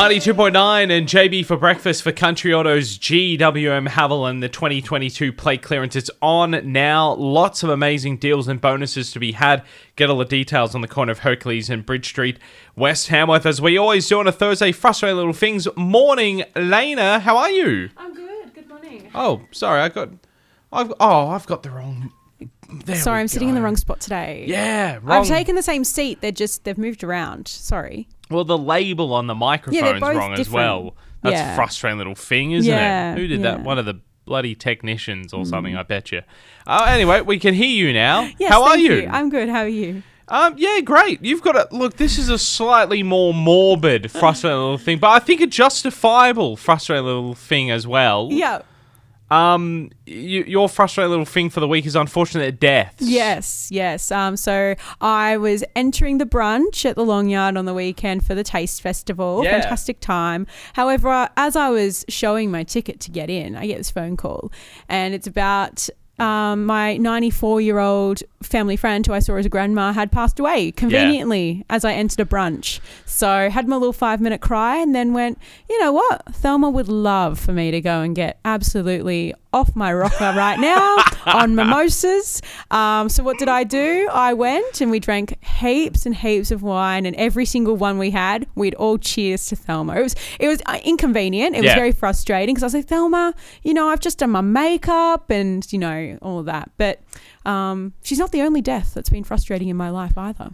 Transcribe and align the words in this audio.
92.9 0.00 0.90
and 0.90 1.06
JB 1.06 1.44
for 1.44 1.58
breakfast 1.58 2.02
for 2.02 2.10
Country 2.10 2.54
Autos 2.54 2.96
GWM 2.96 3.86
Haviland. 3.86 4.40
The 4.40 4.48
2022 4.48 5.30
plate 5.30 5.60
clearance 5.60 5.94
is 5.94 6.10
on 6.22 6.72
now. 6.72 7.12
Lots 7.12 7.62
of 7.62 7.68
amazing 7.68 8.16
deals 8.16 8.48
and 8.48 8.62
bonuses 8.62 9.12
to 9.12 9.18
be 9.18 9.32
had. 9.32 9.62
Get 9.96 10.08
all 10.08 10.16
the 10.16 10.24
details 10.24 10.74
on 10.74 10.80
the 10.80 10.88
corner 10.88 11.12
of 11.12 11.18
Hercules 11.18 11.68
and 11.68 11.84
Bridge 11.84 12.06
Street, 12.06 12.38
West 12.74 13.08
Tamworth, 13.08 13.44
as 13.44 13.60
we 13.60 13.76
always 13.76 14.08
do 14.08 14.18
on 14.18 14.26
a 14.26 14.32
Thursday. 14.32 14.72
Frustrating 14.72 15.18
little 15.18 15.34
things. 15.34 15.68
Morning, 15.76 16.44
Lena. 16.56 17.20
How 17.20 17.36
are 17.36 17.50
you? 17.50 17.90
I'm 17.98 18.14
good. 18.14 18.54
Good 18.54 18.70
morning. 18.70 19.10
Oh, 19.14 19.42
sorry, 19.50 19.82
I 19.82 19.90
got. 19.90 20.08
I've 20.72 20.94
oh, 20.98 21.28
I've 21.28 21.44
got 21.44 21.62
the 21.62 21.68
wrong. 21.68 22.10
There 22.86 22.96
Sorry, 22.96 23.20
I'm 23.20 23.28
sitting 23.28 23.50
in 23.50 23.54
the 23.54 23.60
wrong 23.60 23.76
spot 23.76 24.00
today. 24.00 24.46
Yeah, 24.48 24.98
wrong. 25.02 25.20
I've 25.20 25.28
taken 25.28 25.56
the 25.56 25.62
same 25.62 25.84
seat. 25.84 26.22
They're 26.22 26.32
just 26.32 26.64
they've 26.64 26.78
moved 26.78 27.04
around. 27.04 27.48
Sorry. 27.48 28.08
Well, 28.30 28.44
the 28.44 28.56
label 28.58 29.12
on 29.12 29.26
the 29.26 29.34
microphone's 29.34 30.00
both 30.00 30.14
wrong 30.16 30.32
as 30.34 30.48
well. 30.48 30.94
That's 31.22 31.34
a 31.34 31.38
Yeah. 31.38 31.56
frustrating 31.56 31.98
little 31.98 32.14
thing, 32.14 32.52
isn't 32.52 32.72
Yeah, 32.72 33.12
it? 33.12 33.18
Who 33.18 33.26
did 33.26 33.42
that? 33.42 33.62
One 33.62 33.78
of 33.78 33.84
the 33.84 34.00
bloody 34.24 34.54
technicians 34.54 35.32
or 35.34 35.44
something, 35.44 35.76
I 35.76 35.82
bet 35.82 36.12
you. 36.12 36.22
Uh, 36.66 36.86
anyway, 36.88 37.20
we 37.20 37.38
can 37.38 37.52
hear 37.54 37.66
you 37.68 37.92
now. 37.92 38.28
Yes, 38.38 38.50
How 38.52 38.62
are 38.62 38.70
thank 38.76 38.82
you? 38.88 39.08
I'm 39.10 39.28
good. 39.28 39.48
How 39.48 39.60
are 39.60 39.68
you? 39.68 40.02
Um, 40.28 40.54
yeah, 40.56 40.80
great. 40.80 41.24
You've 41.24 41.42
got 41.42 41.56
a 41.56 41.66
look. 41.76 41.96
This 41.96 42.16
is 42.16 42.28
a 42.28 42.38
slightly 42.38 43.02
more 43.02 43.34
morbid, 43.34 44.12
frustrating 44.12 44.58
little 44.60 44.78
thing, 44.78 44.98
but 44.98 45.08
I 45.08 45.18
think 45.18 45.40
a 45.40 45.46
justifiable, 45.48 46.56
frustrating 46.56 47.04
little 47.04 47.34
thing 47.34 47.70
as 47.72 47.86
well. 47.86 48.28
Yeah. 48.30 48.60
Um, 49.30 49.90
you, 50.06 50.42
your 50.44 50.68
frustrating 50.68 51.10
little 51.10 51.24
thing 51.24 51.50
for 51.50 51.60
the 51.60 51.68
week 51.68 51.86
is 51.86 51.94
unfortunate 51.94 52.58
deaths. 52.58 52.96
Yes, 53.00 53.68
yes. 53.70 54.10
Um, 54.10 54.36
so 54.36 54.74
I 55.00 55.36
was 55.36 55.62
entering 55.76 56.18
the 56.18 56.26
brunch 56.26 56.84
at 56.84 56.96
the 56.96 57.04
Long 57.04 57.28
Yard 57.28 57.56
on 57.56 57.64
the 57.64 57.74
weekend 57.74 58.24
for 58.24 58.34
the 58.34 58.42
Taste 58.42 58.82
Festival. 58.82 59.44
Yeah. 59.44 59.60
Fantastic 59.60 60.00
time. 60.00 60.46
However, 60.72 61.28
as 61.36 61.54
I 61.54 61.70
was 61.70 62.04
showing 62.08 62.50
my 62.50 62.64
ticket 62.64 63.00
to 63.00 63.10
get 63.10 63.30
in, 63.30 63.54
I 63.56 63.66
get 63.66 63.78
this 63.78 63.90
phone 63.90 64.16
call, 64.16 64.50
and 64.88 65.14
it's 65.14 65.26
about. 65.26 65.88
Um, 66.20 66.66
my 66.66 66.96
94 66.98 67.60
year 67.60 67.78
old 67.78 68.22
family 68.42 68.76
friend 68.76 69.06
who 69.06 69.12
I 69.12 69.18
saw 69.18 69.36
as 69.36 69.46
a 69.46 69.48
grandma 69.48 69.92
had 69.92 70.10
passed 70.10 70.38
away 70.40 70.72
conveniently 70.72 71.64
as 71.70 71.84
I 71.84 71.92
entered 71.92 72.20
a 72.20 72.24
brunch. 72.24 72.80
So 73.04 73.50
had 73.50 73.68
my 73.68 73.76
little 73.76 73.92
five 73.92 74.20
minute 74.20 74.40
cry 74.40 74.76
and 74.76 74.94
then 74.94 75.12
went, 75.12 75.38
you 75.68 75.78
know 75.80 75.92
what? 75.92 76.34
Thelma 76.34 76.70
would 76.70 76.88
love 76.88 77.38
for 77.38 77.52
me 77.52 77.70
to 77.70 77.80
go 77.80 78.00
and 78.00 78.14
get 78.14 78.38
absolutely 78.44 79.34
off 79.52 79.74
my 79.74 79.92
rocker 79.92 80.32
right 80.36 80.58
now 80.58 80.96
on 81.26 81.54
mimosas. 81.54 82.40
Um, 82.70 83.08
so 83.08 83.22
what 83.22 83.38
did 83.38 83.48
I 83.48 83.64
do? 83.64 84.08
I 84.12 84.32
went 84.32 84.80
and 84.80 84.90
we 84.90 85.00
drank 85.00 85.42
heaps 85.44 86.06
and 86.06 86.14
heaps 86.14 86.50
of 86.50 86.62
wine, 86.62 87.04
and 87.06 87.16
every 87.16 87.44
single 87.44 87.76
one 87.76 87.98
we 87.98 88.10
had, 88.10 88.46
we'd 88.54 88.74
all 88.74 88.96
cheers 88.98 89.46
to 89.46 89.56
Thelma. 89.56 89.96
It 89.96 90.02
was 90.02 90.14
it 90.38 90.48
was 90.48 90.62
uh, 90.66 90.78
inconvenient. 90.84 91.56
It 91.56 91.62
was 91.62 91.72
very 91.74 91.92
frustrating 91.92 92.54
because 92.54 92.62
I 92.62 92.66
was 92.66 92.74
like, 92.74 92.86
Thelma, 92.88 93.34
you 93.62 93.74
know, 93.74 93.88
I've 93.88 94.00
just 94.00 94.18
done 94.18 94.30
my 94.30 94.40
makeup 94.40 95.30
and 95.30 95.70
you 95.72 95.78
know 95.78 96.09
all 96.18 96.38
of 96.40 96.46
that, 96.46 96.70
but. 96.76 97.00
Um, 97.46 97.94
she's 98.02 98.18
not 98.18 98.32
the 98.32 98.42
only 98.42 98.60
death 98.60 98.92
that's 98.92 99.08
been 99.08 99.24
frustrating 99.24 99.68
in 99.70 99.76
my 99.76 99.88
life 99.88 100.18
either. 100.18 100.50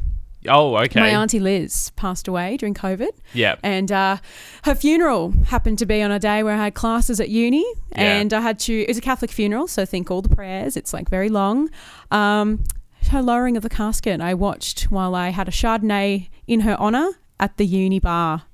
Oh, 0.49 0.77
okay. 0.77 1.01
My 1.01 1.09
auntie 1.09 1.41
Liz 1.41 1.91
passed 1.97 2.29
away 2.29 2.57
during 2.57 2.75
COVID, 2.75 3.09
yeah. 3.35 3.57
and 3.65 3.91
uh, 3.91 4.19
her 4.63 4.75
funeral 4.77 5.33
happened 5.47 5.81
to 5.81 5.87
be 5.87 6.01
on 6.01 6.13
a 6.13 6.21
day 6.21 6.45
where 6.45 6.55
I 6.55 6.65
had 6.67 6.75
classes 6.75 7.19
at 7.19 7.29
uni, 7.29 7.65
Yeah. 7.91 8.19
and 8.19 8.33
I 8.33 8.41
had 8.41 8.61
to. 8.61 8.73
It 8.83 8.87
was 8.89 8.99
a 8.99 9.01
Catholic 9.01 9.33
funeral, 9.33 9.67
so 9.67 9.85
think 9.85 10.09
all 10.13 10.23
the 10.23 10.29
prayers. 10.35 10.77
It's 10.77 10.93
like 10.93 11.09
very 11.09 11.29
long. 11.29 11.69
Um, 12.13 12.63
her 13.11 13.21
lowering 13.23 13.57
of 13.57 13.65
the 13.65 13.69
casket, 13.69 14.21
I 14.21 14.35
watched 14.35 14.85
while 14.85 15.17
I 15.17 15.31
had 15.31 15.49
a 15.49 15.53
Chardonnay 15.53 16.29
in 16.47 16.61
her 16.61 16.77
honor 16.79 17.11
at 17.41 17.57
the 17.57 17.67
uni 17.67 17.99
bar. 17.99 18.45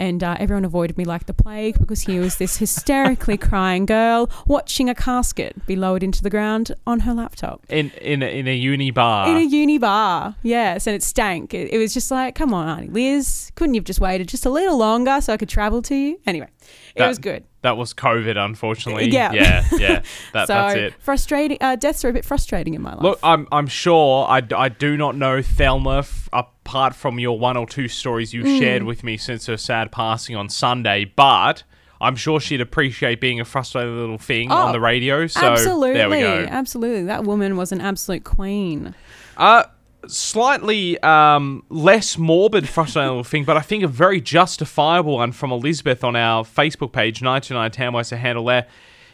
And 0.00 0.24
uh, 0.24 0.34
everyone 0.40 0.64
avoided 0.64 0.96
me 0.96 1.04
like 1.04 1.26
the 1.26 1.34
plague 1.34 1.78
because 1.78 2.00
here 2.00 2.22
was 2.22 2.36
this 2.38 2.56
hysterically 2.56 3.36
crying 3.50 3.84
girl 3.84 4.30
watching 4.46 4.88
a 4.88 4.94
casket 4.94 5.54
be 5.66 5.76
lowered 5.76 6.02
into 6.02 6.22
the 6.22 6.30
ground 6.30 6.72
on 6.86 7.00
her 7.00 7.12
laptop 7.12 7.66
In 7.68 7.90
in 8.00 8.22
a, 8.22 8.26
in 8.26 8.48
a 8.48 8.54
uni 8.56 8.90
bar. 8.90 9.28
in 9.28 9.36
a 9.36 9.42
uni 9.42 9.76
bar. 9.76 10.36
Yes, 10.42 10.86
and 10.86 10.96
it 10.96 11.02
stank. 11.02 11.52
It, 11.52 11.70
it 11.74 11.76
was 11.76 11.92
just 11.92 12.10
like, 12.10 12.34
come 12.34 12.54
on, 12.54 12.66
Auntie 12.66 12.88
Liz, 12.88 13.52
couldn't 13.56 13.74
you 13.74 13.80
have 13.80 13.86
just 13.86 14.00
waited 14.00 14.26
just 14.28 14.46
a 14.46 14.50
little 14.50 14.78
longer 14.78 15.20
so 15.20 15.34
I 15.34 15.36
could 15.36 15.50
travel 15.50 15.82
to 15.82 15.94
you? 15.94 16.18
Anyway, 16.26 16.48
it 16.94 16.98
That- 17.00 17.08
was 17.08 17.18
good. 17.18 17.44
That 17.62 17.76
was 17.76 17.92
COVID, 17.94 18.36
unfortunately. 18.42 19.10
Yeah. 19.10 19.32
Yeah. 19.32 19.64
Yeah. 19.78 20.02
That, 20.32 20.46
so 20.46 20.54
that's 20.54 20.74
it. 20.76 20.94
frustrating. 21.00 21.58
Uh, 21.60 21.76
deaths 21.76 22.04
are 22.04 22.08
a 22.08 22.12
bit 22.12 22.24
frustrating 22.24 22.74
in 22.74 22.82
my 22.82 22.94
life. 22.94 23.02
Look, 23.02 23.18
I'm 23.22 23.46
I'm 23.52 23.66
sure 23.66 24.26
I, 24.28 24.42
I 24.56 24.68
do 24.68 24.96
not 24.96 25.16
know 25.16 25.42
Thelma 25.42 25.98
f- 25.98 26.28
apart 26.32 26.94
from 26.94 27.18
your 27.18 27.38
one 27.38 27.56
or 27.56 27.66
two 27.66 27.88
stories 27.88 28.32
you 28.32 28.42
Mm. 28.44 28.58
shared 28.58 28.82
with 28.84 29.02
me 29.04 29.16
since 29.16 29.46
her 29.46 29.56
sad 29.56 29.90
passing 29.92 30.36
on 30.36 30.48
Sunday, 30.48 31.04
but 31.04 31.64
I'm 32.00 32.16
sure 32.16 32.40
she'd 32.40 32.60
appreciate 32.62 33.20
being 33.20 33.40
a 33.40 33.44
frustrated 33.44 33.92
little 33.92 34.16
thing 34.18 34.50
on 34.50 34.70
Oh, 34.70 34.72
the 34.72 34.80
radio. 34.80 35.26
So 35.26 35.40
absolutely, 35.44 35.94
there 35.94 36.08
we 36.08 36.20
go. 36.20 36.46
absolutely. 36.48 37.04
That 37.04 37.24
woman 37.24 37.56
was 37.56 37.72
an 37.72 37.80
absolute 37.80 38.24
queen. 38.24 38.94
Uh 39.36 39.64
slightly 40.10 40.98
um, 41.02 41.64
less 41.68 42.18
morbid 42.18 42.68
frustrating 42.68 43.08
little 43.08 43.24
thing, 43.32 43.44
but 43.44 43.56
I 43.56 43.60
think 43.60 43.82
a 43.84 43.88
very 43.88 44.20
justifiable 44.20 45.16
one 45.16 45.32
from 45.32 45.52
Elizabeth 45.52 46.02
on 46.04 46.16
our 46.16 46.44
Facebook 46.44 46.92
page, 46.92 47.22
99 47.22 47.70
Tamworth, 47.70 48.12
a 48.12 48.16
handle 48.16 48.44
there. 48.44 48.66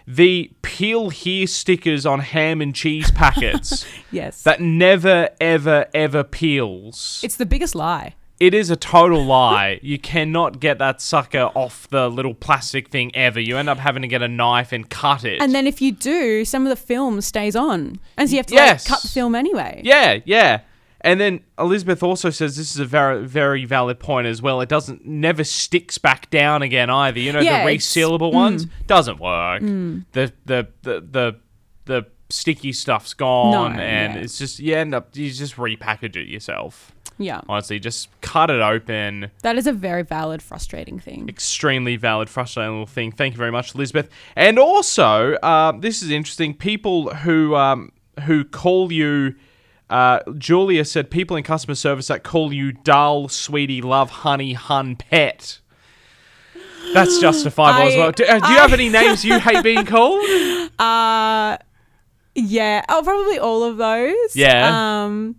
The 0.08 0.50
peel 0.62 1.10
here 1.10 1.46
stickers 1.48 2.06
on 2.06 2.20
ham 2.20 2.60
and 2.60 2.74
cheese 2.74 3.10
packets. 3.10 3.84
Yes, 4.12 4.44
that 4.44 4.60
never 4.60 5.28
ever 5.40 5.86
ever 5.92 6.22
peels. 6.24 7.20
it's 7.24 7.36
the 7.36 7.44
biggest 7.44 7.74
lie. 7.74 8.14
It 8.38 8.54
is 8.54 8.70
a 8.70 8.76
total 8.76 9.24
lie. 9.24 9.80
You 9.82 9.98
cannot 9.98 10.60
get 10.60 10.78
that 10.78 11.00
sucker 11.00 11.50
off 11.54 11.88
the 11.88 12.08
little 12.08 12.34
plastic 12.34 12.88
thing 12.88 13.10
ever. 13.16 13.40
You 13.40 13.56
end 13.56 13.68
up 13.68 13.78
having 13.78 14.02
to 14.02 14.08
get 14.08 14.20
a 14.22 14.28
knife 14.28 14.72
and 14.72 14.88
cut 14.88 15.24
it. 15.24 15.40
And 15.42 15.54
then 15.54 15.66
if 15.66 15.80
you 15.82 15.90
do, 15.90 16.44
some 16.44 16.64
of 16.66 16.68
the 16.70 16.76
film 16.76 17.20
stays 17.22 17.56
on, 17.56 17.98
and 18.16 18.28
so 18.28 18.32
you 18.34 18.38
have 18.38 18.46
to 18.46 18.54
Yes. 18.54 18.84
like, 18.88 18.94
cut 18.96 19.02
the 19.02 19.08
film 19.08 19.34
anyway. 19.34 19.80
yeah, 19.84 20.18
yeah. 20.24 20.60
And 21.06 21.20
then 21.20 21.40
Elizabeth 21.58 22.02
also 22.02 22.28
says 22.30 22.56
this 22.56 22.70
is 22.72 22.78
a 22.78 22.84
very 22.84 23.24
very 23.26 23.64
valid 23.64 23.98
point 24.00 24.26
as 24.26 24.42
well. 24.42 24.60
It 24.60 24.68
doesn't 24.68 25.06
never 25.06 25.44
sticks 25.44 25.96
back 25.98 26.28
down 26.30 26.60
again 26.62 26.90
either. 26.90 27.20
You 27.20 27.32
know 27.32 27.40
Yeah, 27.40 27.64
the 27.64 27.70
resealable 27.70 28.32
ones 28.32 28.66
doesn't 28.86 29.20
work. 29.20 29.62
The, 29.62 30.32
the 30.44 30.68
the 30.82 31.00
the 31.00 31.36
the 31.84 32.06
sticky 32.28 32.72
stuff's 32.72 33.14
gone 33.14 33.52
No, 33.76 33.80
and 33.80 34.14
yeah. 34.14 34.20
it's 34.20 34.36
just 34.36 34.58
you 34.58 34.74
end 34.74 34.94
up 34.94 35.16
you 35.16 35.30
just 35.30 35.56
repackage 35.56 36.16
it 36.16 36.28
yourself. 36.28 36.92
Yeah, 37.18 37.40
Honestly, 37.48 37.78
just 37.78 38.08
cut 38.20 38.50
it 38.50 38.60
open. 38.60 39.30
that 39.40 39.56
is 39.56 39.66
a 39.66 39.72
very 39.72 40.02
valid, 40.02 40.42
frustrating 40.42 40.98
thing. 40.98 41.30
Extremely 41.30 41.96
valid, 41.96 42.28
frustrating 42.28 42.72
little 42.72 42.86
thing. 42.86 43.10
Thank 43.10 43.32
you 43.32 43.38
very 43.38 43.50
much, 43.52 43.74
Elizabeth. 43.74 44.10
And 44.34 44.58
also, 44.58 45.32
uh, 45.36 45.72
this 45.72 46.02
is 46.02 46.10
interesting. 46.10 46.52
People 46.52 47.14
who 47.14 47.54
um, 47.56 47.90
who 48.24 48.44
call 48.44 48.92
you, 48.92 49.34
uh, 49.90 50.20
Julia 50.36 50.84
said, 50.84 51.10
people 51.10 51.36
in 51.36 51.42
customer 51.44 51.74
service 51.74 52.08
that 52.08 52.22
call 52.24 52.52
you 52.52 52.72
dull, 52.72 53.28
sweetie, 53.28 53.80
love, 53.82 54.10
honey, 54.10 54.52
hun, 54.54 54.96
pet. 54.96 55.60
That's 56.94 57.18
justifiable 57.20 57.88
as 57.88 57.96
well. 57.96 58.12
Do, 58.12 58.24
uh, 58.24 58.38
do 58.38 58.48
you 58.52 58.56
I- 58.58 58.60
have 58.60 58.72
any 58.72 58.88
names 58.88 59.24
you 59.24 59.38
hate 59.40 59.62
being 59.62 59.84
called? 59.86 60.24
Uh 60.78 61.58
yeah. 62.34 62.84
Oh, 62.88 63.00
probably 63.02 63.38
all 63.38 63.64
of 63.64 63.76
those. 63.76 64.36
Yeah. 64.36 65.04
Um 65.04 65.36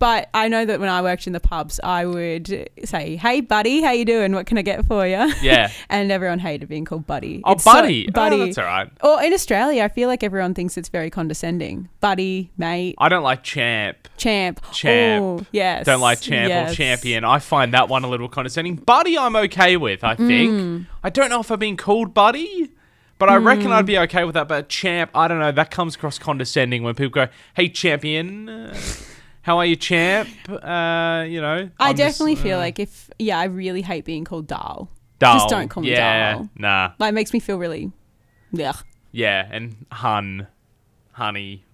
but 0.00 0.28
I 0.34 0.48
know 0.48 0.64
that 0.64 0.80
when 0.80 0.88
I 0.88 1.00
worked 1.02 1.28
in 1.28 1.32
the 1.32 1.38
pubs, 1.40 1.78
I 1.84 2.04
would 2.06 2.68
say, 2.84 3.14
"Hey, 3.16 3.40
buddy, 3.40 3.80
how 3.82 3.92
you 3.92 4.04
doing? 4.04 4.32
What 4.32 4.46
can 4.46 4.58
I 4.58 4.62
get 4.62 4.84
for 4.86 5.06
you?" 5.06 5.32
Yeah. 5.42 5.70
and 5.88 6.10
everyone 6.10 6.40
hated 6.40 6.68
being 6.68 6.84
called 6.84 7.06
buddy. 7.06 7.42
Oh, 7.44 7.52
It's 7.52 7.62
so- 7.62 7.70
buddy. 7.72 8.08
Oh, 8.08 8.12
buddy. 8.12 8.38
that's 8.46 8.58
all 8.58 8.64
right. 8.64 8.90
Or 9.04 9.22
in 9.22 9.32
Australia, 9.32 9.84
I 9.84 9.88
feel 9.88 10.08
like 10.08 10.24
everyone 10.24 10.54
thinks 10.54 10.76
it's 10.76 10.88
very 10.88 11.10
condescending. 11.10 11.88
Buddy, 12.00 12.50
mate, 12.58 12.96
I 12.98 13.08
don't 13.08 13.22
like 13.22 13.44
champ. 13.44 14.08
champ, 14.16 14.60
Champ. 14.72 15.22
Oh, 15.22 15.46
yes. 15.52 15.86
Don't 15.86 16.00
like 16.00 16.20
champ 16.20 16.48
yes. 16.48 16.72
or 16.72 16.74
champion. 16.74 17.24
I 17.24 17.38
find 17.38 17.72
that 17.74 17.88
one 17.88 18.02
a 18.02 18.08
little 18.08 18.28
condescending. 18.28 18.76
Buddy, 18.76 19.16
I'm 19.16 19.36
okay 19.36 19.76
with, 19.76 20.02
I 20.02 20.14
think. 20.16 20.50
Mm. 20.50 20.86
I 21.04 21.10
don't 21.10 21.28
know 21.30 21.40
if 21.40 21.50
I've 21.52 21.58
been 21.58 21.76
called 21.76 22.14
buddy, 22.14 22.70
but 23.18 23.28
I 23.28 23.36
reckon 23.36 23.66
Mm. 23.66 23.72
I'd 23.72 23.86
be 23.86 23.98
okay 23.98 24.24
with 24.24 24.34
that. 24.34 24.48
But 24.48 24.70
champ, 24.70 25.10
I 25.14 25.28
don't 25.28 25.38
know. 25.40 25.52
That 25.52 25.70
comes 25.70 25.94
across 25.94 26.18
condescending 26.18 26.82
when 26.82 26.94
people 26.94 27.10
go, 27.10 27.28
hey, 27.54 27.68
champion. 27.68 28.72
How 29.42 29.58
are 29.58 29.64
you, 29.64 29.76
champ? 29.76 30.28
Uh, 30.48 31.24
you 31.28 31.40
know. 31.40 31.70
I 31.78 31.90
I'm 31.90 31.96
just, 31.96 32.18
definitely 32.18 32.36
feel 32.36 32.58
uh, 32.58 32.60
like 32.60 32.78
if 32.78 33.10
yeah, 33.18 33.38
I 33.38 33.44
really 33.44 33.82
hate 33.82 34.04
being 34.04 34.24
called 34.24 34.46
Dal. 34.46 34.90
dull. 35.18 35.34
just 35.34 35.48
don't 35.48 35.68
call 35.68 35.82
me 35.82 35.90
yeah, 35.90 36.34
dull. 36.34 36.50
Nah. 36.56 36.92
Like 36.98 37.10
it 37.10 37.14
makes 37.14 37.32
me 37.32 37.40
feel 37.40 37.58
really, 37.58 37.90
yeah. 38.52 38.72
Yeah, 39.12 39.48
and 39.50 39.86
hun, 39.90 40.46
honey, 41.12 41.64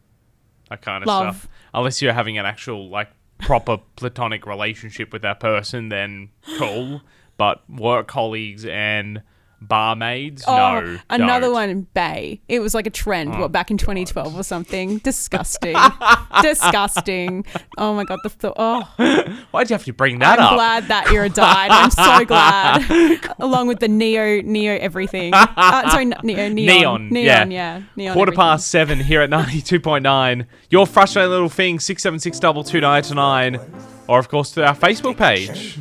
that 0.71 0.83
kind 0.83 1.03
of 1.03 1.07
Love. 1.07 1.37
stuff. 1.37 1.49
Unless 1.75 2.01
you're 2.01 2.13
having 2.13 2.39
an 2.39 2.47
actual 2.47 2.89
like 2.89 3.09
proper 3.39 3.79
platonic 3.97 4.47
relationship 4.47 5.13
with 5.13 5.23
that 5.23 5.41
person, 5.41 5.89
then 5.89 6.31
cool. 6.59 7.03
But 7.37 7.69
work 7.69 8.09
colleagues 8.09 8.65
and 8.65 9.23
barmaids. 9.61 10.45
Oh, 10.47 10.81
no, 10.81 10.99
another 11.11 11.47
don't. 11.47 11.53
one, 11.55 11.87
Bay. 11.95 12.41
It 12.49 12.61
was 12.61 12.75
like 12.75 12.87
a 12.87 12.91
trend, 12.91 13.35
Oh, 13.35 13.41
what, 13.43 13.53
back 13.53 13.71
in 13.71 13.79
2012 13.79 14.39
or 14.39 14.43
something. 14.43 14.99
Disgusting. 15.05 15.77
Disgusting. 16.43 17.45
Oh 17.79 17.95
my 17.95 18.05
God. 18.05 18.19
The 18.23 18.29
th- 18.31 18.53
oh, 18.57 18.83
Why'd 19.51 19.71
you 19.71 19.75
have 19.75 19.85
to 19.85 19.93
bring 19.93 20.19
that 20.21 20.39
I'm 20.39 20.47
up? 20.47 20.55
glad 20.55 20.89
that 20.89 21.11
era 21.13 21.29
died. 21.29 21.71
I'm 21.71 21.91
so 21.91 22.25
glad. 22.25 23.21
Along 23.39 23.67
with 23.69 23.81
the 23.81 23.89
Neo, 23.89 24.43
Neo 24.43 24.77
everything. 24.79 25.33
Uh, 25.35 25.91
sorry, 25.91 26.07
Neo, 26.07 26.49
Neon. 26.49 26.55
Neon, 26.55 27.09
yeah. 27.15 27.45
Neon, 27.45 27.51
yeah. 27.51 27.83
Neon 27.97 28.15
Quarter 28.15 28.31
everything. 28.33 28.43
past 28.43 28.69
seven 28.69 29.01
here 29.01 29.23
at 29.23 29.31
92.9. 29.31 30.47
Your 30.71 30.87
frustrating 30.87 31.31
little 31.31 31.49
thing, 31.49 31.79
676 31.81 32.39
2299. 32.41 33.61
Or, 34.09 34.19
of 34.19 34.29
course, 34.29 34.53
to 34.53 34.65
our 34.65 34.77
Facebook 34.77 35.17
page. 35.17 35.79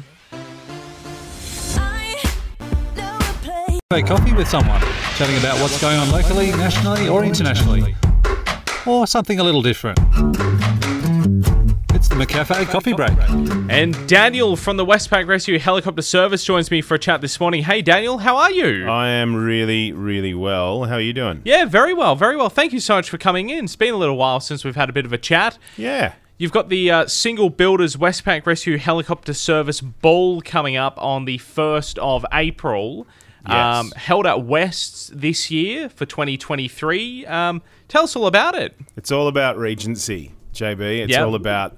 Coffee 3.91 4.33
with 4.33 4.47
someone, 4.47 4.81
chatting 5.15 5.37
about 5.37 5.61
what's 5.61 5.79
going 5.79 5.99
on 5.99 6.09
locally, 6.09 6.47
nationally, 6.47 7.07
or 7.07 7.23
internationally. 7.23 7.95
Or 8.83 9.05
something 9.05 9.39
a 9.39 9.43
little 9.43 9.61
different. 9.61 9.99
It's 11.93 12.07
the 12.07 12.15
McCafe 12.15 12.65
Coffee 12.65 12.93
Break. 12.93 13.13
And 13.69 13.95
Daniel 14.07 14.55
from 14.55 14.77
the 14.77 14.85
Westpac 14.85 15.27
Rescue 15.27 15.59
Helicopter 15.59 16.01
Service 16.01 16.43
joins 16.43 16.71
me 16.71 16.81
for 16.81 16.95
a 16.95 16.99
chat 16.99 17.21
this 17.21 17.39
morning. 17.39 17.61
Hey, 17.61 17.83
Daniel, 17.83 18.17
how 18.17 18.37
are 18.37 18.49
you? 18.51 18.89
I 18.89 19.09
am 19.09 19.35
really, 19.35 19.91
really 19.91 20.33
well. 20.33 20.85
How 20.85 20.95
are 20.95 20.99
you 20.99 21.13
doing? 21.13 21.43
yeah, 21.45 21.65
very 21.65 21.93
well, 21.93 22.15
very 22.15 22.35
well. 22.35 22.49
Thank 22.49 22.73
you 22.73 22.79
so 22.79 22.95
much 22.95 23.07
for 23.11 23.19
coming 23.19 23.51
in. 23.51 23.65
It's 23.65 23.75
been 23.75 23.93
a 23.93 23.97
little 23.97 24.17
while 24.17 24.39
since 24.39 24.65
we've 24.65 24.75
had 24.75 24.89
a 24.89 24.93
bit 24.93 25.05
of 25.05 25.13
a 25.13 25.19
chat. 25.19 25.59
Yeah. 25.77 26.13
You've 26.39 26.51
got 26.51 26.69
the 26.69 26.89
uh, 26.89 27.05
Single 27.05 27.51
Builders 27.51 27.97
Westpac 27.97 28.47
Rescue 28.47 28.79
Helicopter 28.79 29.33
Service 29.35 29.79
Ball 29.79 30.41
coming 30.41 30.75
up 30.75 30.95
on 30.97 31.25
the 31.25 31.37
1st 31.37 31.99
of 31.99 32.25
April. 32.33 33.05
Um, 33.47 33.91
held 33.95 34.25
at 34.25 34.43
West's 34.43 35.11
this 35.13 35.49
year 35.51 35.89
for 35.89 36.05
2023. 36.05 37.25
Um, 37.25 37.61
tell 37.87 38.03
us 38.03 38.15
all 38.15 38.27
about 38.27 38.55
it. 38.55 38.75
It's 38.97 39.11
all 39.11 39.27
about 39.27 39.57
Regency, 39.57 40.31
JB. 40.53 41.01
It's 41.03 41.11
Yep. 41.11 41.25
all 41.27 41.35
about, 41.35 41.77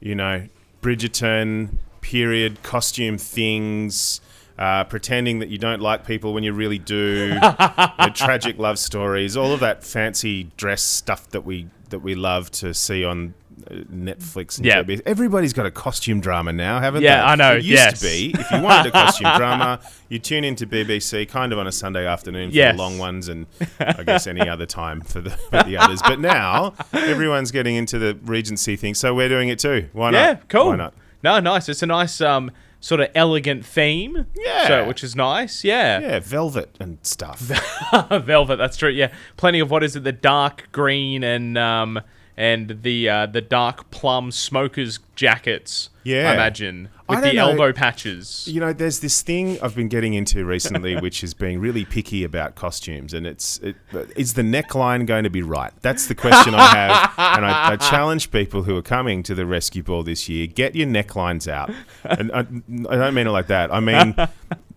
you 0.00 0.14
know, 0.14 0.48
Bridgerton, 0.82 1.76
period, 2.00 2.62
costume 2.62 3.16
things, 3.18 4.20
uh, 4.58 4.84
pretending 4.84 5.38
that 5.40 5.48
you 5.48 5.58
don't 5.58 5.80
like 5.80 6.06
people 6.06 6.32
when 6.34 6.44
you 6.44 6.52
really 6.52 6.78
do, 6.78 7.30
you 7.34 7.40
know, 7.40 8.08
tragic 8.14 8.58
love 8.58 8.78
stories, 8.78 9.36
all 9.36 9.52
of 9.52 9.60
that 9.60 9.82
fancy 9.82 10.50
dress 10.56 10.82
stuff 10.82 11.28
that 11.30 11.44
we 11.44 11.68
that 11.90 11.98
we 12.00 12.14
love 12.14 12.50
to 12.50 12.74
see 12.74 13.04
on 13.04 13.34
Netflix 13.70 14.58
and 14.58 14.66
Yeah. 14.66 14.82
JB. 14.82 15.02
Everybody's 15.06 15.52
got 15.52 15.66
a 15.66 15.70
costume 15.70 16.20
drama 16.20 16.52
now, 16.52 16.80
haven't 16.80 17.02
Yeah, 17.02 17.16
they? 17.16 17.20
Yeah, 17.22 17.30
I 17.30 17.34
know, 17.36 17.52
It 17.56 17.64
used 17.64 17.68
yes. 17.68 18.00
to 18.00 18.06
be, 18.06 18.34
if 18.38 18.50
you 18.50 18.60
wanted 18.60 18.88
a 18.88 18.90
costume 19.04 19.30
drama, 19.36 19.80
you 20.08 20.18
tune 20.18 20.44
into 20.44 20.66
BBC 20.66 21.28
kind 21.28 21.52
of 21.52 21.58
on 21.58 21.66
a 21.66 21.72
Sunday 21.72 22.06
afternoon 22.06 22.50
for 22.50 22.56
Yes. 22.56 22.76
the 22.76 22.82
long 22.82 22.98
ones 22.98 23.28
and 23.28 23.46
I 23.80 24.02
guess 24.06 24.26
any 24.26 24.48
other 24.48 24.66
time 24.66 25.00
for 25.00 25.20
the, 25.20 25.30
for 25.30 25.62
the 25.62 25.76
others. 25.76 26.00
But 26.02 26.20
now 26.20 26.74
everyone's 26.92 27.50
getting 27.50 27.76
into 27.76 27.98
the 27.98 28.18
Regency 28.24 28.76
thing, 28.76 28.94
so 28.94 29.14
we're 29.14 29.28
doing 29.28 29.48
it 29.48 29.58
too. 29.58 29.88
Why 29.92 30.10
not? 30.10 30.18
Yeah, 30.18 30.34
cool. 30.48 30.68
Why 30.68 30.76
not? 30.76 30.94
No, 31.22 31.40
nice. 31.40 31.68
It's 31.68 31.82
a 31.82 31.86
nice 31.86 32.20
um, 32.20 32.50
sort 32.80 33.00
of 33.00 33.08
elegant 33.14 33.64
theme. 33.64 34.26
Yeah. 34.36 34.66
So, 34.68 34.86
which 34.86 35.02
is 35.02 35.16
nice. 35.16 35.64
Yeah. 35.64 36.00
Yeah, 36.00 36.18
velvet 36.20 36.76
and 36.78 36.98
stuff. 37.02 37.40
Velvet. 38.10 38.56
That's 38.56 38.76
true. 38.76 38.90
Yeah. 38.90 39.10
Plenty 39.38 39.60
of 39.60 39.70
what 39.70 39.82
is 39.82 39.96
it? 39.96 40.04
The 40.04 40.12
dark 40.12 40.68
green 40.72 41.24
and 41.24 41.56
um 41.56 42.00
and 42.36 42.82
the 42.82 43.08
uh, 43.08 43.26
the 43.26 43.40
dark 43.40 43.90
plum 43.90 44.30
smokers 44.30 44.98
jackets. 45.14 45.90
Yeah. 46.02 46.30
I 46.30 46.34
imagine 46.34 46.90
I 47.08 47.14
with 47.14 47.24
the 47.24 47.32
know. 47.32 47.50
elbow 47.50 47.72
patches. 47.72 48.46
You 48.46 48.60
know, 48.60 48.72
there's 48.72 49.00
this 49.00 49.22
thing 49.22 49.58
I've 49.62 49.74
been 49.74 49.88
getting 49.88 50.14
into 50.14 50.44
recently, 50.44 50.96
which 51.00 51.24
is 51.24 51.32
being 51.32 51.60
really 51.60 51.84
picky 51.84 52.24
about 52.24 52.56
costumes, 52.56 53.14
and 53.14 53.26
it's 53.26 53.58
it, 53.58 53.76
is 54.16 54.34
the 54.34 54.42
neckline 54.42 55.06
going 55.06 55.24
to 55.24 55.30
be 55.30 55.42
right? 55.42 55.72
That's 55.80 56.06
the 56.06 56.14
question 56.14 56.54
I 56.54 56.66
have, 56.74 57.14
and 57.16 57.46
I, 57.46 57.72
I 57.72 57.76
challenge 57.90 58.30
people 58.30 58.64
who 58.64 58.76
are 58.76 58.82
coming 58.82 59.22
to 59.24 59.34
the 59.34 59.46
rescue 59.46 59.82
ball 59.82 60.02
this 60.02 60.28
year: 60.28 60.46
get 60.46 60.74
your 60.74 60.86
necklines 60.86 61.48
out. 61.48 61.70
And 62.04 62.30
I, 62.32 62.40
I 62.40 62.96
don't 62.96 63.14
mean 63.14 63.26
it 63.26 63.30
like 63.30 63.46
that. 63.46 63.72
I 63.72 63.80
mean, 63.80 64.14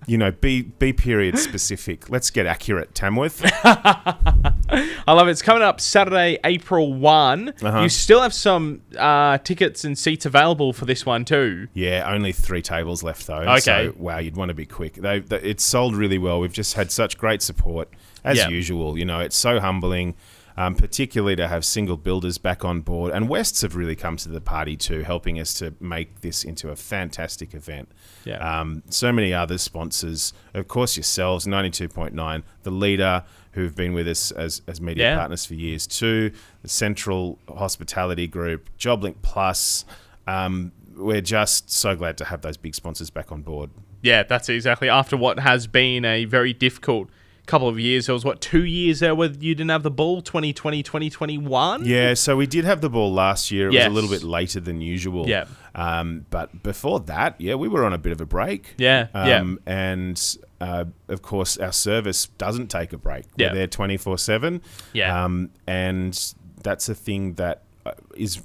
you 0.07 0.17
know, 0.17 0.31
be 0.31 0.63
be 0.63 0.91
period 0.93 1.37
specific. 1.47 2.09
Let's 2.09 2.31
get 2.31 2.45
accurate, 2.47 2.95
Tamworth. 2.95 3.41
I 3.63 5.13
love 5.13 5.27
it. 5.27 5.31
It's 5.31 5.41
coming 5.41 5.61
up 5.63 5.79
Saturday, 5.79 6.39
April 6.43 6.93
one. 6.93 7.53
Uh-huh. 7.61 7.81
You 7.81 7.89
still 7.89 8.21
have 8.21 8.33
some 8.33 8.81
uh, 8.97 9.37
tickets 9.39 9.83
and 9.83 9.97
seats 9.97 10.25
available 10.25 10.73
for 10.73 10.85
this 10.85 11.05
one 11.05 11.25
too. 11.25 11.67
Yeah, 11.73 12.09
only 12.11 12.31
three 12.31 12.61
tables 12.61 13.03
left 13.03 13.27
though. 13.27 13.35
Okay. 13.41 13.59
So, 13.59 13.93
wow, 13.97 14.17
you'd 14.17 14.35
want 14.37 14.49
to 14.49 14.55
be 14.55 14.65
quick. 14.65 14.95
They, 14.95 15.19
they, 15.19 15.37
it's 15.41 15.63
sold 15.63 15.95
really 15.95 16.17
well. 16.17 16.39
We've 16.39 16.51
just 16.53 16.73
had 16.73 16.91
such 16.91 17.17
great 17.17 17.41
support 17.41 17.89
as 18.23 18.37
Yeah. 18.37 18.49
usual. 18.49 18.97
You 18.97 19.05
know, 19.05 19.19
it's 19.19 19.35
so 19.37 19.59
humbling, 19.59 20.15
um, 20.57 20.75
particularly 20.75 21.35
to 21.35 21.47
have 21.47 21.63
single 21.63 21.95
builders 21.97 22.37
back 22.37 22.65
on 22.65 22.81
board. 22.81 23.13
And 23.13 23.29
Wests 23.29 23.61
have 23.61 23.75
really 23.75 23.95
come 23.95 24.17
to 24.17 24.29
the 24.29 24.41
party 24.41 24.75
too, 24.75 25.03
helping 25.03 25.39
us 25.39 25.53
to 25.55 25.73
make 25.79 26.21
this 26.21 26.43
into 26.43 26.69
a 26.69 26.75
fantastic 26.75 27.53
event. 27.53 27.89
Yeah. 28.25 28.59
Um, 28.59 28.83
so 28.89 29.11
many 29.11 29.33
other 29.33 29.57
sponsors, 29.57 30.33
of 30.53 30.67
course, 30.67 30.97
yourselves, 30.97 31.47
ninety-two 31.47 31.89
point 31.89 32.13
nine, 32.13 32.43
the 32.63 32.71
leader. 32.71 33.23
Who've 33.53 33.75
been 33.75 33.93
with 33.93 34.07
us 34.07 34.29
as, 34.29 34.61
as 34.67 34.79
media 34.79 35.05
Yeah. 35.05 35.17
partners 35.17 35.43
for 35.43 35.55
years 35.55 35.87
too, 35.87 36.31
the 36.61 36.69
Central 36.69 37.39
Hospitality 37.49 38.27
Group, 38.27 38.69
JobLink 38.77 39.15
Plus, 39.23 39.83
um, 40.27 40.71
we're 40.95 41.21
just 41.21 41.71
so 41.71 41.95
glad 41.95 42.19
to 42.19 42.25
have 42.25 42.41
those 42.41 42.55
big 42.55 42.75
sponsors 42.75 43.09
back 43.09 43.31
on 43.31 43.41
board. 43.41 43.71
Yeah, 44.03 44.21
that's 44.21 44.47
exactly. 44.47 44.89
After 44.89 45.17
what 45.17 45.39
has 45.39 45.65
been 45.65 46.05
a 46.05 46.25
very 46.25 46.53
difficult 46.53 47.09
couple 47.47 47.67
of 47.67 47.79
years, 47.79 48.07
It 48.07 48.11
was 48.13 48.23
what 48.25 48.41
two 48.41 48.63
years 48.65 48.99
there 48.99 49.15
where 49.15 49.29
you 49.29 49.55
didn't 49.55 49.69
have 49.71 49.81
the 49.83 49.89
ball 49.91 50.21
2020, 50.21 50.83
2021? 50.83 51.85
Yeah, 51.85 52.13
so 52.13 52.35
we 52.37 52.45
did 52.45 52.65
have 52.65 52.81
the 52.81 52.89
ball 52.89 53.11
last 53.11 53.51
year. 53.51 53.69
It 53.69 53.73
Yes. 53.73 53.89
was 53.89 53.91
a 53.91 53.95
little 53.95 54.09
bit 54.09 54.23
later 54.23 54.59
than 54.59 54.81
usual. 54.81 55.27
Yeah. 55.27 55.45
Um, 55.73 56.25
but 56.29 56.61
before 56.63 56.99
that, 57.01 57.35
yeah, 57.39 57.55
we 57.55 57.67
were 57.67 57.83
on 57.85 57.93
a 57.93 57.97
bit 57.97 58.11
of 58.11 58.21
a 58.21 58.25
break. 58.25 58.75
Yeah, 58.77 59.07
yeah. 59.13 59.39
Um, 59.39 59.59
And 59.65 60.37
uh, 60.59 60.85
of 61.07 61.21
course, 61.21 61.57
our 61.57 61.71
service 61.73 62.27
doesn't 62.37 62.67
take 62.67 62.93
a 62.93 62.97
break. 62.97 63.25
Yeah. 63.35 63.49
We're 63.51 63.55
there 63.55 63.67
24 63.67 64.17
7. 64.17 64.61
Yeah. 64.93 65.23
Um, 65.25 65.49
and 65.67 66.33
that's 66.63 66.89
a 66.89 66.95
thing 66.95 67.33
that 67.35 67.63
uh, 67.85 67.91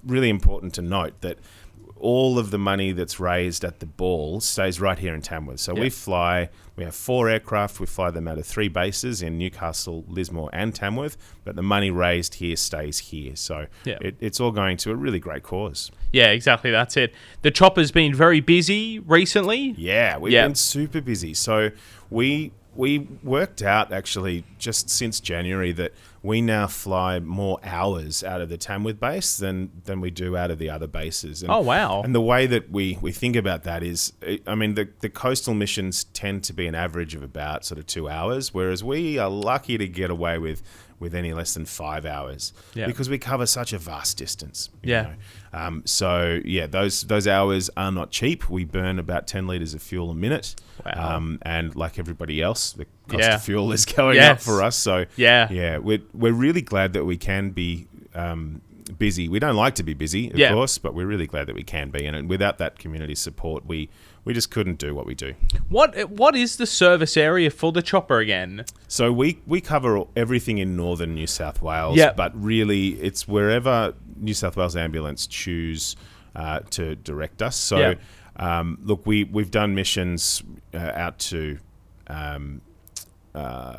really 0.07 0.29
important 0.29 0.75
to 0.75 0.83
note 0.83 1.21
that 1.23 1.39
all 2.03 2.39
of 2.39 2.51
the 2.51 2.59
money 2.59 2.91
that's 2.93 3.21
raised 3.21 3.65
at 3.65 3.79
the 3.79 3.87
ball 3.87 4.41
stays 4.41 4.81
right 4.81 4.99
here 4.99 5.15
in 5.15 5.23
Tamworth. 5.23 5.61
So 5.61 5.73
we 5.73 5.89
fly, 5.89 6.51
we 6.77 6.83
have 6.85 6.95
four 6.95 7.29
aircraft, 7.29 7.79
we 7.79 7.87
fly 7.87 8.11
them 8.11 8.27
out 8.27 8.39
of 8.39 8.45
three 8.45 8.69
bases 8.69 9.23
in 9.23 9.39
Newcastle, 9.39 10.05
Lismore, 10.09 10.51
and 10.53 10.75
Tamworth, 10.75 11.17
but 11.45 11.55
the 11.55 11.63
money 11.63 11.91
raised 11.93 12.35
here 12.35 12.57
stays 12.57 12.99
here. 12.99 13.37
So 13.37 13.67
it, 14.01 14.17
it's 14.21 14.41
all 14.41 14.51
going 14.51 14.77
to 14.79 14.91
a 14.91 14.97
really 14.97 15.21
great 15.21 15.45
cause. 15.45 15.93
Yeah, 16.13 16.31
exactly. 16.31 16.73
That's 16.73 16.97
it. 16.97 17.15
The 17.43 17.53
chopper's 17.53 17.93
been 17.93 18.15
very 18.15 18.41
busy 18.41 18.99
recently. 18.99 19.75
Yeah, 19.79 20.19
we've 20.19 20.33
been 20.49 20.57
super 20.57 21.01
busy. 21.01 21.35
So 21.35 21.71
we 22.11 22.53
we 22.75 23.09
worked 23.23 23.63
out 23.63 23.93
actually 23.93 24.45
just 24.59 24.89
since 24.89 25.21
January 25.21 25.73
that 25.73 25.93
we 26.23 26.41
now 26.41 26.67
fly 26.67 27.19
more 27.19 27.59
hours 27.65 28.23
out 28.23 28.41
of 28.41 28.49
the 28.49 28.57
Tamworth 28.57 29.01
base 29.01 29.37
than 29.37 29.71
than 29.85 30.01
we 30.01 30.11
do 30.11 30.37
out 30.37 30.51
of 30.51 30.59
the 30.59 30.71
other 30.71 30.87
bases. 30.87 31.43
And, 31.43 31.51
Oh, 31.51 31.61
wow. 31.61 32.03
And 32.03 32.15
the 32.15 32.21
way 32.21 32.47
that 32.47 32.71
we, 32.71 32.99
we 33.01 33.13
think 33.13 33.37
about 33.37 33.65
that 33.65 33.83
is, 33.83 34.13
uh, 34.27 34.37
I 34.47 34.55
mean, 34.55 34.75
the, 34.75 34.89
the 35.01 35.09
coastal 35.09 35.55
missions 35.55 36.05
tend 36.05 36.45
to 36.45 36.53
be 36.53 36.67
an 36.67 36.75
average 36.75 37.15
of 37.15 37.23
about 37.23 37.65
sort 37.65 37.79
of 37.79 37.87
two 37.87 38.09
hours, 38.09 38.55
whereas 38.55 38.83
we 38.85 39.19
are 39.19 39.29
lucky 39.31 39.77
to 39.79 39.89
get 39.89 40.11
away 40.11 40.39
with 40.39 40.63
with 41.03 41.15
any 41.15 41.33
less 41.35 41.53
than 41.55 41.67
five 41.67 42.07
hours 42.07 42.53
Yeah. 42.75 42.87
because 42.87 43.11
we 43.11 43.19
cover 43.19 43.45
such 43.45 43.73
a 43.75 43.79
vast 43.79 44.17
distance. 44.17 44.71
you 44.83 44.93
Yeah. 44.93 45.03
know. 45.03 45.15
Um, 45.53 45.83
so 45.85 46.41
yeah, 46.45 46.67
those 46.67 47.03
those 47.03 47.27
hours 47.29 47.69
are 47.77 47.93
not 47.93 48.11
cheap. 48.11 48.49
We 48.49 48.65
burn 48.65 48.99
about 48.99 49.27
ten 49.27 49.47
liters 49.47 49.75
of 49.75 49.83
fuel 49.83 50.11
a 50.11 50.15
minute. 50.15 50.55
Wow. 50.87 51.17
Um, 51.17 51.39
and 51.43 51.77
like 51.77 51.99
everybody 51.99 52.41
else, 52.41 52.73
the 52.73 52.87
cost 53.09 53.21
Yeah. 53.23 53.35
of 53.35 53.43
fuel 53.43 53.73
is 53.73 53.85
going 53.99 54.17
Yes. 54.17 54.31
up 54.31 54.41
for 54.41 54.63
us. 54.63 54.77
So 54.77 55.05
Yeah. 55.17 55.49
yeah, 55.51 55.77
we're 55.79 56.03
we're 56.15 56.33
really 56.33 56.63
glad 56.63 56.95
that 56.95 57.05
we 57.05 57.17
can 57.19 57.51
be. 57.51 57.87
Um, 58.15 58.61
busy 58.99 59.29
we 59.29 59.39
don't 59.39 59.57
like 59.57 59.75
to 59.77 59.83
be 59.83 59.95
busy 59.95 60.31
of 60.31 60.39
Yeah. 60.39 60.53
course 60.53 60.79
but 60.79 60.95
we're 60.95 61.07
really 61.07 61.27
glad 61.27 61.47
that 61.47 61.55
we 61.55 61.63
can 61.63 61.91
be 61.91 62.05
and 62.07 62.29
without 62.29 62.59
that 62.59 62.79
community 62.79 63.15
support 63.15 63.67
we 63.67 63.89
we 64.25 64.33
just 64.33 64.51
couldn't 64.51 64.79
do 64.79 64.95
what 64.95 65.05
we 65.07 65.15
do 65.15 65.35
What 65.69 66.11
What 66.11 66.37
is 66.37 66.57
the 66.57 66.67
service 66.67 67.17
area 67.17 67.51
for 67.51 67.73
the 67.73 67.83
chopper 67.83 68.19
again? 68.21 68.65
So 68.89 69.13
we 69.13 69.39
we 69.47 69.61
cover 69.61 70.05
everything 70.15 70.59
in 70.59 70.77
northern 70.77 71.15
New 71.15 71.27
South 71.27 71.61
Wales, 71.61 71.97
Yep. 71.97 72.17
but 72.17 72.31
really 72.41 72.91
it's 73.01 73.27
wherever 73.27 73.95
New 74.17 74.35
South 74.35 74.57
Wales 74.57 74.77
Ambulance 74.77 75.27
choose 75.27 75.97
uh, 76.37 76.61
to 76.71 76.95
direct 76.97 77.43
us. 77.43 77.57
So 77.57 77.79
Yep. 77.79 78.01
um, 78.37 78.79
look, 78.83 79.05
we 79.07 79.25
we've 79.25 79.51
done 79.51 79.75
missions 79.75 80.43
uh, 80.73 80.79
out 80.95 81.19
to. 81.31 81.59
Um, 82.07 82.61
uh, 83.35 83.77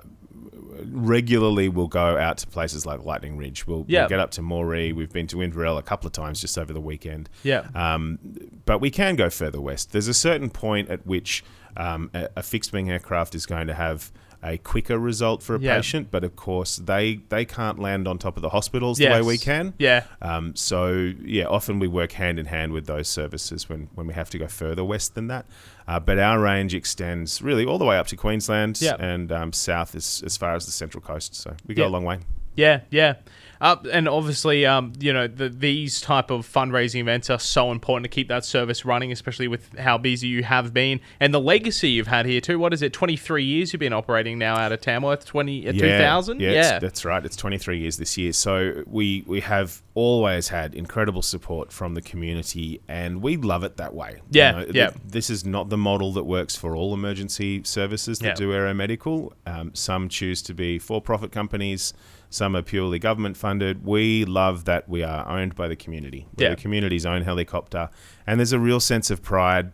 regularly 0.85 1.69
we'll 1.69 1.87
go 1.87 2.17
out 2.17 2.37
to 2.39 2.47
places 2.47 2.85
like 2.85 3.03
Lightning 3.03 3.37
Ridge. 3.37 3.65
We'll, 3.67 3.85
Yep. 3.87 4.01
we'll 4.01 4.09
get 4.09 4.19
up 4.19 4.31
to 4.31 4.41
Moree. 4.41 4.93
We've 4.93 5.11
been 5.11 5.27
to 5.27 5.37
Inverell 5.41 5.77
a 5.77 5.83
couple 5.83 6.07
of 6.07 6.13
times 6.13 6.41
just 6.41 6.57
over 6.57 6.73
the 6.73 6.81
weekend. 6.81 7.29
Yeah. 7.43 7.67
Um, 7.75 8.19
but 8.65 8.79
we 8.79 8.89
can 8.89 9.15
go 9.15 9.29
further 9.29 9.61
west. 9.61 9.91
There's 9.91 10.07
a 10.07 10.13
certain 10.13 10.49
point 10.49 10.89
at 10.89 11.05
which 11.05 11.43
um, 11.77 12.09
a, 12.13 12.29
a 12.37 12.43
fixed 12.43 12.71
wing 12.73 12.89
aircraft 12.89 13.35
is 13.35 13.45
going 13.45 13.67
to 13.67 13.73
have 13.73 14.11
a 14.43 14.57
quicker 14.57 14.99
result 14.99 15.41
for 15.41 15.55
a 15.55 15.59
Yeah. 15.59 15.75
patient, 15.77 16.09
but 16.11 16.23
of 16.23 16.35
course 16.35 16.75
they 16.77 17.21
they 17.29 17.45
can't 17.45 17.79
land 17.79 18.07
on 18.07 18.17
top 18.17 18.35
of 18.35 18.41
the 18.41 18.49
hospitals 18.49 18.99
Yes. 18.99 19.09
the 19.17 19.23
way 19.23 19.27
we 19.27 19.37
can. 19.37 19.73
Yeah. 19.79 20.03
Um, 20.21 20.55
so 20.55 21.13
yeah, 21.23 21.45
often 21.45 21.79
we 21.79 21.87
work 21.87 22.11
hand 22.13 22.37
in 22.39 22.47
hand 22.47 22.73
with 22.73 22.85
those 22.85 23.07
services 23.07 23.69
when, 23.69 23.87
when 23.95 24.05
we 24.07 24.13
have 24.13 24.29
to 24.31 24.37
go 24.37 24.47
further 24.47 24.83
west 24.83 25.15
than 25.15 25.27
that. 25.27 25.45
Uh, 25.87 25.99
but 25.99 26.19
our 26.19 26.39
range 26.39 26.73
extends 26.75 27.41
really 27.41 27.65
all 27.65 27.77
the 27.77 27.85
way 27.85 27.97
up 27.97 28.07
to 28.07 28.15
Queensland 28.17 28.81
Yep. 28.81 28.97
and 28.99 29.31
um, 29.31 29.53
south 29.53 29.95
as, 29.95 30.21
as 30.25 30.35
far 30.37 30.55
as 30.55 30.65
the 30.65 30.71
central 30.71 31.01
coast. 31.01 31.35
So 31.35 31.55
we 31.65 31.73
go 31.75 31.83
Yep. 31.83 31.89
a 31.89 31.91
long 31.93 32.03
way. 32.03 32.19
Yeah, 32.55 32.81
yeah. 32.91 33.15
Uh, 33.63 33.77
and 33.93 34.09
obviously, 34.09 34.65
um, 34.65 34.91
you 34.99 35.13
know, 35.13 35.25
the, 35.25 35.47
these 35.47 36.01
type 36.01 36.29
of 36.29 36.45
fundraising 36.45 36.99
events 36.99 37.29
are 37.29 37.39
so 37.39 37.71
important 37.71 38.03
to 38.03 38.09
keep 38.09 38.27
that 38.27 38.43
service 38.43 38.83
running, 38.83 39.09
especially 39.09 39.47
with 39.47 39.77
how 39.79 39.97
busy 39.97 40.27
you 40.27 40.43
have 40.43 40.73
been 40.73 40.99
and 41.21 41.33
the 41.33 41.39
legacy 41.39 41.89
you've 41.91 42.07
had 42.07 42.25
here 42.25 42.41
too. 42.41 42.59
What 42.59 42.73
is 42.73 42.81
it? 42.81 42.91
Twenty 42.91 43.15
three 43.15 43.45
years 43.45 43.71
you've 43.71 43.79
been 43.79 43.93
operating 43.93 44.37
now 44.37 44.57
out 44.57 44.73
of 44.73 44.81
Tamworth. 44.81 45.25
Twenty 45.25 45.65
uh, 45.65 45.71
two 45.71 45.79
thousand. 45.79 46.41
Yeah, 46.41 46.51
Yeah, 46.51 46.79
that's 46.79 47.05
right. 47.05 47.23
It's 47.23 47.37
23 47.37 47.79
years 47.79 47.95
this 47.95 48.17
year. 48.17 48.33
So 48.33 48.83
we 48.85 49.23
we 49.25 49.39
have 49.39 49.81
always 49.95 50.49
had 50.49 50.75
incredible 50.75 51.21
support 51.21 51.71
from 51.71 51.93
the 51.93 52.01
community, 52.01 52.81
and 52.89 53.21
we 53.21 53.37
love 53.37 53.63
it 53.63 53.77
that 53.77 53.93
way. 53.93 54.19
Yeah, 54.29 54.63
th- 54.63 54.75
yeah. 54.75 54.91
This 55.05 55.29
is 55.29 55.45
not 55.45 55.69
the 55.69 55.77
model 55.77 56.11
that 56.13 56.25
works 56.25 56.57
for 56.57 56.75
all 56.75 56.93
emergency 56.93 57.61
services 57.63 58.19
that 58.19 58.27
Yeah. 58.27 58.33
do 58.33 58.49
aeromedical. 58.49 59.31
Um, 59.45 59.73
some 59.73 60.09
choose 60.09 60.41
to 60.41 60.53
be 60.53 60.79
for-profit 60.79 61.31
companies. 61.31 61.93
Some 62.33 62.55
are 62.55 62.63
purely 62.63 62.97
government 62.97 63.37
funded. 63.37 63.85
We 63.85 64.25
love 64.25 64.65
that 64.65 64.89
we 64.89 65.03
are 65.03 65.27
owned 65.29 65.53
by 65.55 65.67
the 65.67 65.75
community. 65.75 66.25
We're 66.35 66.45
Yeah. 66.45 66.49
the 66.55 66.61
community's 66.61 67.05
own 67.05 67.21
helicopter, 67.21 67.89
and 68.25 68.39
there's 68.39 68.53
a 68.53 68.59
real 68.59 68.79
sense 68.79 69.11
of 69.11 69.21
pride. 69.21 69.71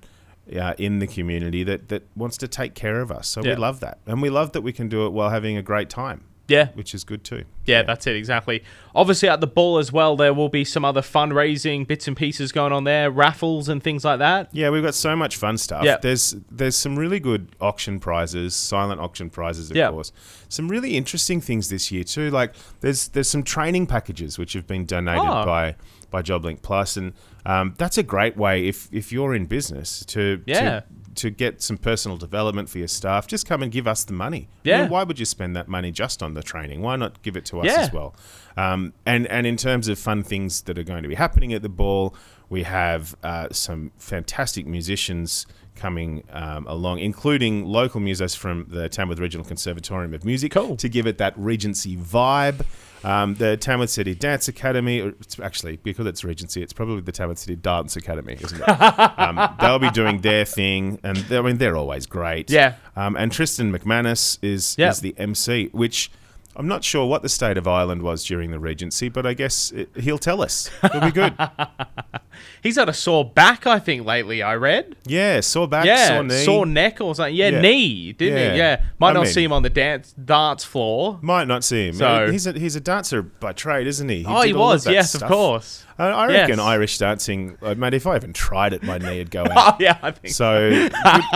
Uh, 0.59 0.73
in 0.79 0.97
the 0.97 1.05
community 1.05 1.61
that, 1.63 1.89
that 1.89 2.01
wants 2.15 2.35
to 2.35 2.47
take 2.47 2.73
care 2.73 3.01
of 3.01 3.11
us. 3.11 3.27
So 3.27 3.43
Yeah. 3.43 3.51
we 3.51 3.55
love 3.57 3.81
that. 3.81 3.99
And 4.07 4.19
we 4.19 4.31
love 4.31 4.53
that 4.53 4.61
we 4.61 4.73
can 4.73 4.89
do 4.89 5.05
it 5.05 5.11
while 5.11 5.29
having 5.29 5.57
a 5.57 5.61
great 5.61 5.91
time 5.91 6.21
yeah. 6.49 6.69
which 6.73 6.93
is 6.93 7.03
good 7.03 7.23
too. 7.23 7.43
Yeah, 7.65 7.83
that's 7.83 8.07
it 8.07 8.15
exactly. 8.15 8.63
Obviously, 8.95 9.29
at 9.29 9.39
the 9.41 9.47
ball 9.47 9.77
as 9.77 9.91
well, 9.91 10.15
there 10.15 10.33
will 10.33 10.49
be 10.49 10.65
some 10.65 10.83
other 10.83 11.01
fundraising 11.01 11.85
bits 11.87 12.07
and 12.07 12.17
pieces 12.17 12.51
going 12.51 12.73
on 12.73 12.83
there, 12.83 13.11
raffles 13.11 13.69
and 13.69 13.81
things 13.83 14.03
like 14.03 14.19
that. 14.19 14.49
Yeah, 14.51 14.69
we've 14.71 14.83
got 14.83 14.95
so 14.95 15.15
much 15.15 15.37
fun 15.37 15.57
stuff. 15.57 15.83
Yeah. 15.85 15.97
There's 16.01 16.35
there's 16.49 16.75
some 16.75 16.97
really 16.97 17.19
good 17.19 17.55
auction 17.61 17.99
prizes, 17.99 18.55
silent 18.55 18.99
auction 18.99 19.29
prizes, 19.29 19.69
of 19.71 19.77
Yeah. 19.77 19.89
course. 19.91 20.11
Some 20.49 20.67
really 20.67 20.97
interesting 20.97 21.41
things 21.41 21.69
this 21.69 21.91
year 21.91 22.03
too. 22.03 22.31
Like 22.31 22.53
there's 22.81 23.09
there's 23.09 23.29
some 23.29 23.43
training 23.43 23.87
packages 23.87 24.37
which 24.39 24.53
have 24.53 24.65
been 24.67 24.85
donated 24.85 25.23
Oh. 25.25 25.45
by 25.45 25.75
by 26.11 26.23
JobLink 26.23 26.63
Plus, 26.63 26.97
and 26.97 27.13
um, 27.45 27.75
that's 27.77 27.97
a 27.99 28.03
great 28.03 28.35
way 28.35 28.67
if 28.67 28.89
if 28.91 29.11
you're 29.11 29.35
in 29.35 29.45
business 29.45 30.03
to 30.07 30.41
Yeah. 30.47 30.59
to 30.61 30.83
to 31.19 31.29
get 31.29 31.61
some 31.61 31.77
personal 31.77 32.17
development 32.17 32.69
for 32.69 32.77
your 32.79 32.87
staff, 32.87 33.27
just 33.27 33.45
come 33.47 33.61
and 33.63 33.71
give 33.71 33.87
us 33.87 34.03
the 34.03 34.13
money. 34.13 34.47
Yeah. 34.63 34.83
know, 34.85 34.91
why 34.91 35.03
would 35.03 35.19
you 35.19 35.25
spend 35.25 35.55
that 35.55 35.67
money 35.67 35.91
just 35.91 36.21
on 36.23 36.33
the 36.33 36.43
training? 36.43 36.81
Why 36.81 36.95
not 36.95 37.21
give 37.21 37.35
it 37.37 37.45
to 37.45 37.59
us 37.61 37.65
Yeah. 37.67 37.81
as 37.81 37.93
well? 37.93 38.15
Um, 38.57 38.93
and 39.05 39.27
and 39.27 39.45
in 39.47 39.57
terms 39.57 39.87
of 39.87 39.97
fun 39.99 40.23
things 40.23 40.61
that 40.63 40.77
are 40.77 40.83
going 40.83 41.03
to 41.03 41.09
be 41.09 41.15
happening 41.15 41.53
at 41.53 41.61
the 41.61 41.69
ball, 41.69 42.15
we 42.49 42.63
have 42.63 43.15
uh, 43.23 43.47
some 43.51 43.91
fantastic 43.97 44.65
musicians 44.65 45.45
coming 45.75 46.23
um, 46.31 46.67
along, 46.67 46.99
including 46.99 47.63
local 47.65 48.01
musos 48.01 48.35
from 48.35 48.65
the 48.69 48.89
Tamworth 48.89 49.19
Regional 49.19 49.45
Conservatorium 49.45 50.13
of 50.13 50.25
Music, 50.25 50.51
Cool. 50.51 50.75
to 50.75 50.89
give 50.89 51.07
it 51.07 51.17
that 51.19 51.33
Regency 51.37 51.95
vibe. 51.95 52.65
Um, 53.03 53.35
the 53.35 53.55
Tamworth 53.57 53.89
City 53.89 54.13
Dance 54.15 54.47
Academy, 54.47 54.99
or 55.01 55.09
it's 55.21 55.39
actually 55.39 55.77
because 55.77 56.05
it's 56.05 56.23
Regency, 56.23 56.61
it's 56.61 56.73
probably 56.73 57.01
the 57.01 57.11
Tamworth 57.11 57.37
City 57.37 57.55
Dance 57.55 57.95
Academy, 57.95 58.37
isn't 58.41 58.59
it? 58.61 58.67
um, 59.19 59.55
they'll 59.61 59.79
be 59.79 59.89
doing 59.91 60.19
their 60.21 60.43
thing, 60.45 60.99
and 61.03 61.23
I 61.31 61.41
mean 61.41 61.57
they're 61.57 61.77
always 61.77 62.05
great. 62.05 62.49
Yeah. 62.49 62.75
Um, 62.95 63.15
and 63.15 63.31
Tristan 63.31 63.71
McManus 63.71 64.37
is 64.41 64.75
Yeah. 64.77 64.89
is 64.89 64.99
the 65.01 65.15
MC, 65.17 65.69
which 65.71 66.11
I'm 66.59 66.67
not 66.67 66.83
sure 66.83 67.05
what 67.05 67.21
the 67.21 67.29
state 67.29 67.57
of 67.57 67.67
Ireland 67.69 68.01
was 68.03 68.25
during 68.25 68.51
the 68.51 68.59
Regency, 68.59 69.07
but 69.07 69.25
I 69.25 69.33
guess 69.33 69.71
it, 69.71 69.89
he'll 69.95 70.17
tell 70.17 70.41
us. 70.41 70.69
It'll 70.83 70.99
be 70.99 71.11
good. 71.11 71.33
He's 72.63 72.75
had 72.75 72.89
a 72.89 72.93
sore 72.93 73.23
back, 73.23 73.65
I 73.65 73.79
think, 73.79 74.05
lately. 74.05 74.41
I 74.43 74.55
read. 74.55 74.95
yeah, 75.05 75.39
sore 75.39 75.67
back, 75.69 75.85
yeah, 75.85 76.07
sore 76.07 76.23
knee. 76.23 76.43
sore 76.45 76.65
neck 76.65 76.99
or 77.01 77.15
something. 77.15 77.33
Yeah, 77.35 77.49
Yeah. 77.49 77.61
knee, 77.61 78.11
didn't 78.13 78.37
Yeah. 78.39 78.51
he? 78.51 78.57
Yeah, 78.57 78.83
might 78.99 79.09
I 79.11 79.13
not 79.13 79.23
mean- 79.23 79.31
see 79.33 79.43
him 79.43 79.53
on 79.53 79.63
the 79.63 79.69
dance 79.69 80.11
dance 80.13 80.63
floor. 80.65 81.17
Might 81.21 81.47
not 81.47 81.63
see 81.63 81.87
him. 81.87 81.93
So- 81.95 82.29
he's 82.31 82.45
a 82.47 82.51
he's 82.53 82.75
a 82.75 82.81
dancer 82.81 83.21
by 83.21 83.53
trade, 83.53 83.87
isn't 83.87 84.09
he? 84.09 84.25
oh, 84.27 84.41
he 84.41 84.53
all 84.53 84.69
of 84.71 84.73
was. 84.75 84.83
that 84.83 84.93
Yes, 84.93 85.15
of 85.15 85.23
course. 85.23 85.85
I, 85.97 86.07
I 86.07 86.27
reckon 86.27 86.57
Yes. 86.57 86.59
Irish 86.59 86.97
dancing, 86.97 87.57
uh, 87.61 87.75
mate. 87.75 87.93
If 87.93 88.05
I 88.07 88.15
even 88.17 88.31
tried 88.33 88.73
it, 88.73 88.83
my 88.83 88.97
knee 88.97 89.17
would 89.19 89.31
go 89.31 89.43
out. 89.49 89.51
Oh 89.55 89.75
yeah, 89.79 89.97
I 90.01 90.11
think. 90.11 90.33
So 90.33 90.69
good, 90.69 90.91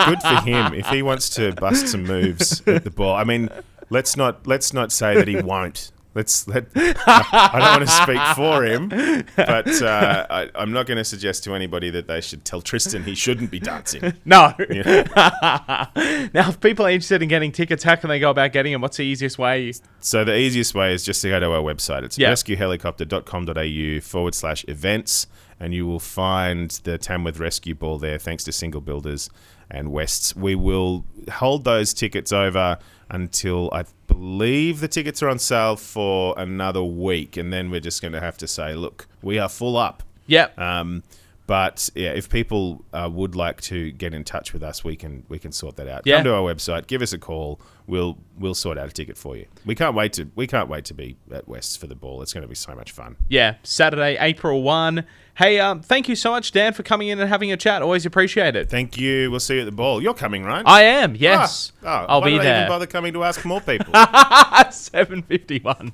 good 0.06 0.22
for 0.22 0.42
him 0.42 0.74
if 0.74 0.88
he 0.88 1.02
wants 1.02 1.30
to 1.32 1.54
bust 1.54 1.88
some 1.90 2.04
moves 2.04 2.62
at 2.68 2.84
the 2.84 2.92
ball. 2.92 3.16
I 3.16 3.24
mean, 3.24 3.50
let's 3.94 4.18
not 4.18 4.46
let's 4.48 4.74
not 4.74 4.92
say 4.92 5.16
that 5.16 5.28
he 5.28 5.36
won't. 5.54 5.92
Let's 6.16 6.48
let. 6.48 6.68
I 6.76 7.50
don't 7.54 7.80
want 7.80 7.82
to 7.82 7.88
speak 7.88 8.22
for 8.36 8.64
him, 8.64 8.90
but 9.36 9.82
uh, 9.82 10.28
I, 10.30 10.48
I'm 10.54 10.72
not 10.72 10.86
going 10.86 11.00
to 11.00 11.04
suggest 11.04 11.44
to 11.46 11.56
anybody 11.56 11.90
that 11.90 12.06
they 12.08 12.22
should 12.22 12.46
tell 12.46 12.62
Tristan 12.62 13.04
he 13.04 13.16
shouldn't 13.16 13.50
be 13.50 13.60
dancing. 13.60 14.14
No. 14.26 14.54
Now, 16.36 16.50
if 16.50 16.60
people 16.60 16.86
are 16.86 16.90
interested 16.92 17.22
in 17.24 17.30
getting 17.30 17.52
tickets, 17.52 17.84
how 17.84 17.96
can 17.96 18.10
they 18.10 18.20
go 18.20 18.30
about 18.30 18.52
getting 18.52 18.74
them? 18.74 18.82
What's 18.82 18.98
the 18.98 19.04
easiest 19.06 19.38
way? 19.40 19.74
So 20.00 20.24
the 20.24 20.38
easiest 20.38 20.76
way 20.76 20.94
is 20.94 21.04
just 21.04 21.22
to 21.24 21.30
go 21.30 21.40
to 21.40 21.52
our 21.52 21.62
website. 21.64 22.04
It's 22.04 22.18
Yeah. 22.20 22.32
rescuehelicopter.com.au 22.32 24.02
forward 24.02 24.36
slash 24.36 24.66
events, 24.68 25.28
and 25.60 25.74
you 25.74 25.86
will 25.88 26.00
find 26.00 26.70
the 26.84 26.98
Tamworth 26.98 27.40
Rescue 27.40 27.76
Ball 27.76 27.98
there, 27.98 28.18
thanks 28.20 28.44
to 28.46 28.52
Single 28.52 28.82
Builders 28.82 29.30
and 29.70 29.92
Wests. 29.92 30.36
We 30.36 30.56
will 30.56 31.06
hold 31.32 31.64
those 31.64 31.94
tickets 31.94 32.32
over 32.32 32.78
until 33.10 33.70
I 33.74 33.86
believe 34.08 34.80
the 34.80 34.88
tickets 34.88 35.22
are 35.22 35.30
on 35.30 35.40
sale 35.40 35.76
for 35.76 36.34
another 36.38 36.84
week, 36.84 37.38
and 37.38 37.52
then 37.52 37.72
we're 37.72 37.80
just 37.80 38.02
going 38.02 38.14
to 38.14 38.20
have 38.20 38.38
to 38.40 38.48
say, 38.48 38.74
look, 38.76 39.08
we 39.22 39.40
are 39.40 39.50
full 39.50 39.78
up. 39.78 40.04
Yep. 40.28 40.58
Um, 40.58 41.04
but 41.46 41.90
yeah, 41.94 42.12
if 42.12 42.30
people 42.30 42.86
uh, 42.94 43.10
would 43.12 43.36
like 43.36 43.60
to 43.62 43.92
get 43.92 44.14
in 44.14 44.24
touch 44.24 44.54
with 44.54 44.64
us, 44.64 44.84
we 44.84 44.96
can 44.96 45.26
we 45.28 45.40
can 45.40 45.52
sort 45.52 45.76
that 45.76 45.88
out. 45.88 46.04
Yeah. 46.06 46.18
Come 46.18 46.26
to 46.26 46.36
our 46.36 46.42
website, 46.54 46.88
give 46.88 47.02
us 47.02 47.12
a 47.12 47.18
call. 47.18 47.60
We'll 47.86 48.18
we'll 48.38 48.56
sort 48.56 48.78
out 48.78 48.88
a 48.88 48.92
ticket 48.92 49.18
for 49.18 49.36
you. 49.36 49.48
We 49.66 49.76
can't 49.76 49.94
wait 49.94 50.14
to 50.14 50.30
we 50.36 50.48
can't 50.48 50.70
wait 50.70 50.86
to 50.86 50.94
be 50.94 51.18
at 51.32 51.48
West 51.48 51.80
for 51.80 51.88
the 51.88 51.96
ball. 51.96 52.22
It's 52.22 52.32
going 52.32 52.44
to 52.44 52.48
be 52.48 52.56
so 52.56 52.74
much 52.74 52.92
fun. 52.92 53.18
yeah, 53.28 53.56
Saturday, 53.64 54.18
April 54.20 54.64
1. 54.64 55.06
Hey, 55.36 55.60
um, 55.60 55.82
thank 55.82 56.08
you 56.08 56.16
so 56.16 56.32
much, 56.32 56.52
Dan, 56.52 56.74
for 56.74 56.84
coming 56.84 57.08
in 57.08 57.20
and 57.20 57.28
having 57.28 57.52
a 57.52 57.58
chat. 57.58 57.82
Always 57.82 58.06
appreciate 58.06 58.56
it. 58.56 58.70
Thank 58.70 58.98
you. 58.98 59.32
We'll 59.32 59.40
see 59.40 59.56
you 59.56 59.62
at 59.62 59.66
the 59.66 59.72
ball. 59.72 60.02
You're 60.02 60.14
coming, 60.14 60.44
right? 60.44 60.64
I 60.66 60.84
am, 60.84 61.16
yes. 61.16 61.72
Ah, 61.84 62.04
oh, 62.04 62.06
I'll 62.08 62.22
why 62.22 62.28
be 62.28 62.38
don't 62.38 62.46
I 62.46 62.58
even 62.60 62.68
bother 62.70 62.86
coming 62.86 63.14
to 63.14 63.24
ask 63.24 63.44
more 63.44 63.60
people? 63.60 63.94
751. 64.72 65.92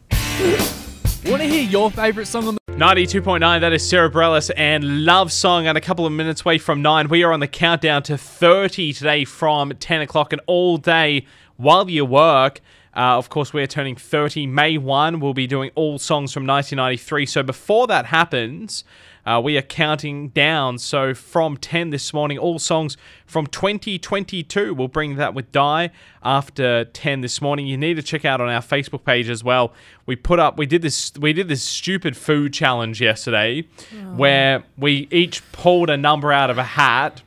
Want 1.25 1.41
to 1.41 1.47
hear 1.47 1.63
your 1.63 1.89
favourite 1.89 2.27
song 2.27 2.47
on 2.47 2.55
the 2.55 2.58
92.9, 2.79 3.59
that 3.59 3.73
is 3.73 3.85
Sara 3.85 4.09
Bareilles 4.09 4.49
and 4.55 5.03
Love 5.03 5.33
Song, 5.33 5.67
and 5.67 5.77
a 5.77 5.81
couple 5.81 6.05
of 6.05 6.13
minutes 6.13 6.43
away 6.43 6.57
from 6.57 6.81
9. 6.81 7.09
We 7.09 7.23
are 7.25 7.33
on 7.33 7.41
the 7.41 7.47
countdown 7.47 8.03
to 8.03 8.17
30 8.17 8.93
today 8.93 9.25
from 9.25 9.71
10 9.71 9.99
o'clock 9.99 10.31
and 10.31 10.41
all 10.47 10.77
day 10.77 11.25
while 11.57 11.89
you 11.89 12.05
work. 12.05 12.61
Uh, 12.95 13.17
of 13.17 13.27
course, 13.27 13.51
we're 13.51 13.67
turning 13.67 13.97
30 13.97 14.47
May 14.47 14.77
1. 14.77 15.19
We'll 15.19 15.33
be 15.33 15.45
doing 15.45 15.71
all 15.75 15.99
songs 15.99 16.31
from 16.31 16.47
1993. 16.47 17.25
So 17.25 17.43
before 17.43 17.85
that 17.87 18.05
happens, 18.05 18.85
uh, 19.29 19.39
we 19.39 19.57
are 19.57 19.61
counting 19.61 20.29
down. 20.29 20.79
So 20.79 21.13
from 21.13 21.55
10 21.55 21.91
this 21.91 22.13
morning, 22.13 22.39
all 22.39 22.57
songs 22.57 22.97
from 23.27 23.45
2022. 23.45 24.73
We'll 24.73 24.87
bring 24.87 25.17
that 25.17 25.35
with 25.35 25.51
Di 25.51 25.91
after 26.23 26.85
10 26.85 27.21
this 27.21 27.39
morning. 27.39 27.67
You 27.67 27.77
need 27.77 27.93
to 27.97 28.01
check 28.01 28.25
out 28.25 28.41
on 28.41 28.49
our 28.49 28.61
Facebook 28.61 29.05
page 29.05 29.29
as 29.29 29.43
well. 29.43 29.71
We 30.07 30.15
put 30.15 30.39
up, 30.39 30.57
we 30.57 30.65
did 30.65 30.81
this, 30.81 31.13
we 31.19 31.33
did 31.33 31.47
this 31.47 31.61
stupid 31.61 32.17
food 32.17 32.53
challenge 32.53 33.01
yesterday, 33.01 33.67
where 34.15 34.63
we 34.79 35.07
each 35.11 35.51
pulled 35.51 35.91
a 35.91 35.97
number 35.97 36.31
out 36.31 36.49
of 36.49 36.57
a 36.57 36.63
hat, 36.63 37.21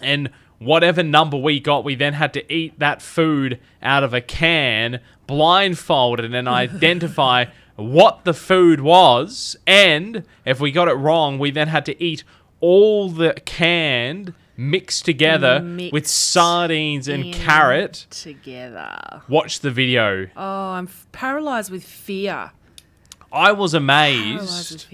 and 0.00 0.30
whatever 0.60 1.02
number 1.02 1.36
we 1.36 1.58
got, 1.58 1.82
we 1.82 1.96
then 1.96 2.12
had 2.12 2.32
to 2.34 2.52
eat 2.52 2.78
that 2.78 3.02
food 3.02 3.58
out 3.82 4.04
of 4.04 4.14
a 4.14 4.20
can, 4.20 5.00
blindfolded, 5.26 6.32
and 6.32 6.46
identify 6.48 7.46
what 7.78 8.24
the 8.24 8.34
food 8.34 8.80
was. 8.80 9.56
And 9.66 10.24
if 10.44 10.60
we 10.60 10.70
got 10.72 10.88
it 10.88 10.94
wrong, 10.94 11.38
we 11.38 11.50
then 11.50 11.68
had 11.68 11.86
to 11.86 12.02
eat 12.02 12.24
all 12.60 13.08
the 13.08 13.34
canned 13.46 14.34
mixed 14.56 15.04
together 15.04 15.60
with 15.92 16.06
sardines 16.08 17.06
and 17.06 17.32
carrot. 17.32 18.06
together. 18.10 19.22
Watch 19.28 19.60
the 19.60 19.70
video. 19.70 20.26
Oh, 20.36 20.70
I'm 20.72 20.88
f- 20.88 21.06
paralyzed 21.12 21.70
with 21.70 21.84
fear. 21.84 22.50
I 23.32 23.52
was 23.52 23.74
amazed. 23.74 24.86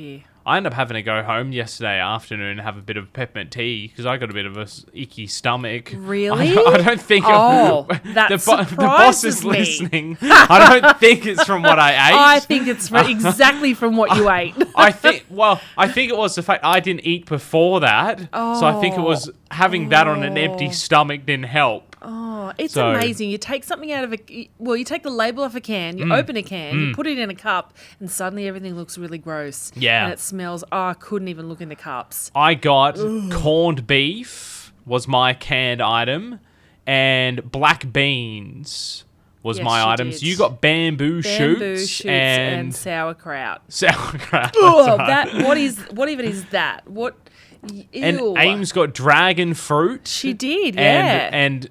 I 0.46 0.58
ended 0.58 0.72
up 0.72 0.76
having 0.76 0.96
to 0.96 1.02
go 1.02 1.22
home 1.22 1.52
yesterday 1.52 1.98
afternoon 1.98 2.50
and 2.50 2.60
have 2.60 2.76
a 2.76 2.82
bit 2.82 2.98
of 2.98 3.10
peppermint 3.14 3.50
tea 3.50 3.88
because 3.88 4.04
I 4.04 4.18
got 4.18 4.28
a 4.30 4.34
bit 4.34 4.44
of 4.44 4.58
a 4.58 4.66
icky 4.92 5.26
stomach. 5.26 5.92
Really? 5.96 6.54
I, 6.54 6.62
I 6.66 6.76
don't 6.82 7.00
think. 7.00 7.24
Oh, 7.26 7.86
the, 8.04 8.12
that 8.12 8.44
bo- 8.44 8.64
the 8.64 8.76
boss 8.76 9.24
is 9.24 9.42
me. 9.42 9.50
listening. 9.52 10.18
I 10.20 10.80
don't 10.80 10.98
think 11.00 11.24
it's 11.24 11.44
from 11.44 11.62
what 11.62 11.78
I 11.78 11.92
ate. 11.92 12.14
I 12.14 12.40
think 12.40 12.68
it's 12.68 12.90
fr- 12.90 12.98
exactly 12.98 13.72
from 13.72 13.96
what 13.96 14.16
you 14.16 14.30
ate. 14.30 14.54
I 14.76 14.92
think. 14.92 15.24
Well, 15.30 15.62
I 15.78 15.88
think 15.88 16.10
it 16.12 16.16
was 16.16 16.34
the 16.34 16.42
fact 16.42 16.62
I 16.62 16.80
didn't 16.80 17.06
eat 17.06 17.24
before 17.24 17.80
that, 17.80 18.28
oh. 18.34 18.60
so 18.60 18.66
I 18.66 18.78
think 18.82 18.98
it 18.98 19.02
was 19.02 19.30
oh. 19.30 19.32
having 19.50 19.88
that 19.90 20.06
on 20.06 20.22
an 20.24 20.36
empty 20.36 20.68
Oh. 20.68 20.72
stomach 20.72 21.24
didn't 21.24 21.46
help. 21.46 21.93
Oh, 22.04 22.52
it's 22.58 22.74
So- 22.74 22.90
amazing. 22.90 23.30
You 23.30 23.38
take 23.38 23.64
something 23.64 23.90
out 23.90 24.04
of 24.04 24.12
a 24.12 24.48
well, 24.58 24.76
you 24.76 24.84
take 24.84 25.02
the 25.02 25.10
label 25.10 25.42
off 25.42 25.54
a 25.54 25.60
can, 25.60 25.96
you 25.96 26.04
mm. 26.04 26.16
open 26.16 26.36
a 26.36 26.42
can, 26.42 26.78
you 26.78 26.86
mm. 26.88 26.94
put 26.94 27.06
it 27.06 27.18
in 27.18 27.30
a 27.30 27.34
cup, 27.34 27.74
and 27.98 28.10
suddenly 28.10 28.46
everything 28.46 28.76
looks 28.76 28.98
really 28.98 29.18
gross. 29.18 29.72
Yeah. 29.74 30.04
and 30.04 30.12
it 30.12 30.20
smells. 30.20 30.62
Oh, 30.70 30.88
I 30.88 30.94
couldn't 30.94 31.28
even 31.28 31.48
look 31.48 31.60
in 31.60 31.70
the 31.70 31.76
cups. 31.76 32.30
I 32.34 32.54
got 32.54 32.96
corned 33.30 33.86
beef 33.86 34.72
was 34.86 35.08
my 35.08 35.32
canned 35.32 35.80
item, 35.80 36.40
and 36.86 37.50
black 37.50 37.90
beans 37.90 39.04
was 39.42 39.58
Yes, 39.58 39.64
my 39.64 39.82
you 39.82 39.88
items. 39.88 40.20
did. 40.20 40.26
You 40.26 40.36
got 40.36 40.60
bamboo, 40.60 41.22
Bamboo 41.22 41.76
shoots, 41.76 41.90
shoots 41.90 42.06
and, 42.06 42.60
and, 42.60 42.74
sauerkraut. 42.74 43.62
sauerkraut. 43.68 44.54
Oh, 44.56 44.96
right. 44.96 45.06
that 45.06 45.46
what 45.46 45.56
is 45.56 45.78
what 45.90 46.08
even 46.08 46.26
is 46.26 46.44
that? 46.46 46.88
What? 46.88 47.16
Ew. 47.72 47.86
and 47.94 48.38
Ames 48.38 48.72
got 48.72 48.92
dragon 48.92 49.54
fruit. 49.54 50.06
She 50.06 50.34
did, 50.34 50.74
yeah. 50.74 51.30
and 51.32 51.34
and 51.34 51.70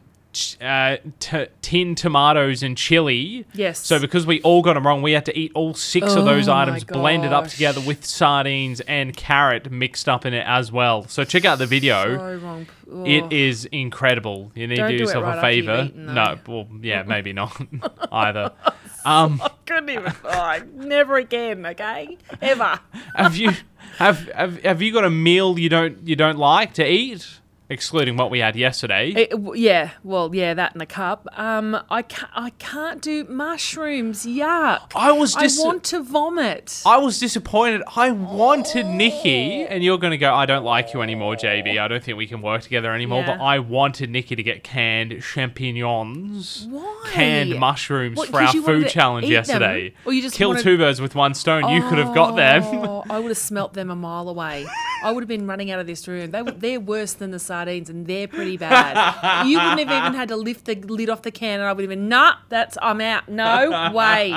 uh, 0.62 0.98
t- 1.20 1.48
tin 1.62 1.96
tomatoes 1.96 2.64
and 2.64 2.78
chili. 2.78 3.46
Yes. 3.54 3.80
So 3.80 4.00
because 4.00 4.26
we 4.26 4.42
all 4.42 4.62
got 4.62 4.74
them 4.74 4.86
wrong, 4.86 5.02
we 5.02 5.12
had 5.12 5.26
to 5.26 5.38
eat 5.38 5.52
all 5.56 5.74
six 5.74 6.14
of 6.16 6.26
those 6.26 6.48
Oh 6.48 6.54
items 6.56 6.84
blended 6.84 7.34
up 7.34 7.48
together 7.48 7.82
with 7.82 8.06
sardines 8.06 8.82
and 8.82 9.16
carrot 9.16 9.72
mixed 9.72 10.08
up 10.10 10.26
in 10.26 10.34
it 10.34 10.46
as 10.48 10.72
well. 10.72 11.08
So 11.08 11.24
check 11.24 11.46
out 11.46 11.58
the 11.60 11.68
video. 11.68 12.40
so. 12.40 12.66
Oh. 12.92 13.06
It 13.06 13.32
is 13.34 13.66
incredible. 13.66 14.52
You 14.54 14.68
need 14.68 14.76
Don't 14.76 14.88
to 14.88 14.92
do 14.94 14.98
do 15.00 15.04
yourself 15.06 15.24
right 15.24 15.38
a 15.38 15.42
favor. 15.42 15.84
eaten, 15.88 16.14
no, 16.14 16.38
well, 16.48 16.68
yeah, 16.82 17.04
maybe 17.08 17.34
not 17.34 17.60
either. 18.12 18.52
Um, 19.06 19.42
I 19.44 19.52
couldn't 19.66 19.90
even. 19.90 20.14
Oh, 20.24 20.60
never 20.76 21.18
again. 21.18 21.66
Okay, 21.66 22.18
ever. 22.42 22.80
have 23.16 23.36
you 23.36 23.52
have, 23.98 24.30
have 24.30 24.64
have 24.64 24.82
you 24.82 24.94
got 24.94 25.04
a 25.04 25.10
meal 25.10 25.60
you 25.60 25.68
don't 25.68 26.08
you 26.08 26.16
don't 26.16 26.38
like 26.38 26.76
to 26.76 26.90
eat, 26.90 27.28
excluding 27.70 28.18
what 28.18 28.30
we 28.32 28.40
had 28.40 28.56
yesterday? 28.56 29.10
It- 29.12 29.34
yeah, 29.56 29.92
well, 30.04 30.34
yeah, 30.34 30.54
that 30.54 30.76
in 30.76 30.82
a 30.82 30.86
cup. 30.86 31.28
Um, 31.34 31.78
I 31.90 32.02
can't, 32.02 32.32
I 32.36 32.50
can't 32.52 33.02
do 33.02 33.24
mushrooms. 33.26 34.26
Yuck. 34.26 34.92
I 34.96 35.12
was 35.12 35.34
dis- 35.36 35.60
I 35.60 35.64
want 35.66 35.84
to 35.86 36.04
vomit. 36.04 36.82
I 36.86 36.98
was 36.98 37.20
disappointed. 37.20 37.82
I 37.96 38.12
wanted 38.12 38.86
Nikki, 38.88 39.64
and 39.64 39.84
you're 39.84 39.98
going 39.98 40.12
to 40.12 40.18
go, 40.18 40.34
I 40.34 40.46
don't 40.46 40.64
like 40.66 40.94
you 40.94 41.02
anymore, 41.02 41.36
JB. 41.36 41.80
I 41.80 41.88
don't 41.88 42.04
think 42.04 42.18
we 42.18 42.28
can 42.28 42.42
work 42.42 42.62
together 42.62 42.94
anymore. 42.94 43.22
Yeah. 43.22 43.38
But 43.38 43.44
I 43.44 43.60
wanted 43.60 44.10
Nikki 44.10 44.36
to 44.36 44.44
get 44.44 44.64
canned 44.64 45.22
champignons, 45.22 46.68
Why? 46.70 47.10
canned 47.12 47.60
mushrooms 47.60 48.18
What, 48.18 48.30
for 48.30 48.42
our 48.42 48.52
food 48.54 48.88
challenge 48.90 49.26
eat 49.26 49.30
them? 49.30 49.34
yesterday. 49.34 49.94
Or 50.06 50.14
you 50.14 50.22
just 50.22 50.36
Kill 50.36 50.50
wanted- 50.50 50.64
two 50.64 50.78
birds 50.78 51.02
with 51.02 51.16
one 51.16 51.34
stone. 51.34 51.70
You 51.70 51.82
could 51.90 51.98
have 51.98 52.14
got 52.14 52.36
them. 52.36 52.64
Oh, 52.64 53.04
I 53.10 53.20
would 53.20 53.30
have 53.30 53.38
smelt 53.38 53.74
them 53.74 53.90
a 53.90 53.96
mile 53.96 54.30
away. 54.30 54.66
I 55.04 55.12
would 55.12 55.22
have 55.24 55.28
been 55.28 55.46
running 55.48 55.70
out 55.72 55.80
of 55.80 55.88
this 55.88 56.08
room. 56.08 56.32
They, 56.32 56.42
they're 56.42 56.80
worse 56.80 57.14
than 57.14 57.32
the 57.32 57.40
sardines, 57.40 57.90
and 57.90 58.08
they're 58.08 58.28
pretty 58.28 58.58
bad. 58.58 59.46
you 59.48 59.58
wouldn't 59.60 59.88
have 59.88 60.06
even 60.06 60.14
had 60.18 60.30
to 60.30 60.36
lift 60.36 60.66
the 60.66 60.76
lid 60.76 61.10
off 61.10 61.22
the 61.24 61.32
can, 61.32 61.60
and 61.60 61.68
I 61.68 61.74
would 61.74 61.82
have 61.84 61.90
been, 61.90 62.08
nah, 62.10 62.36
that's 62.50 62.78
I'm 62.82 63.02
out. 63.02 63.28
No 63.30 63.92
way. 63.94 64.34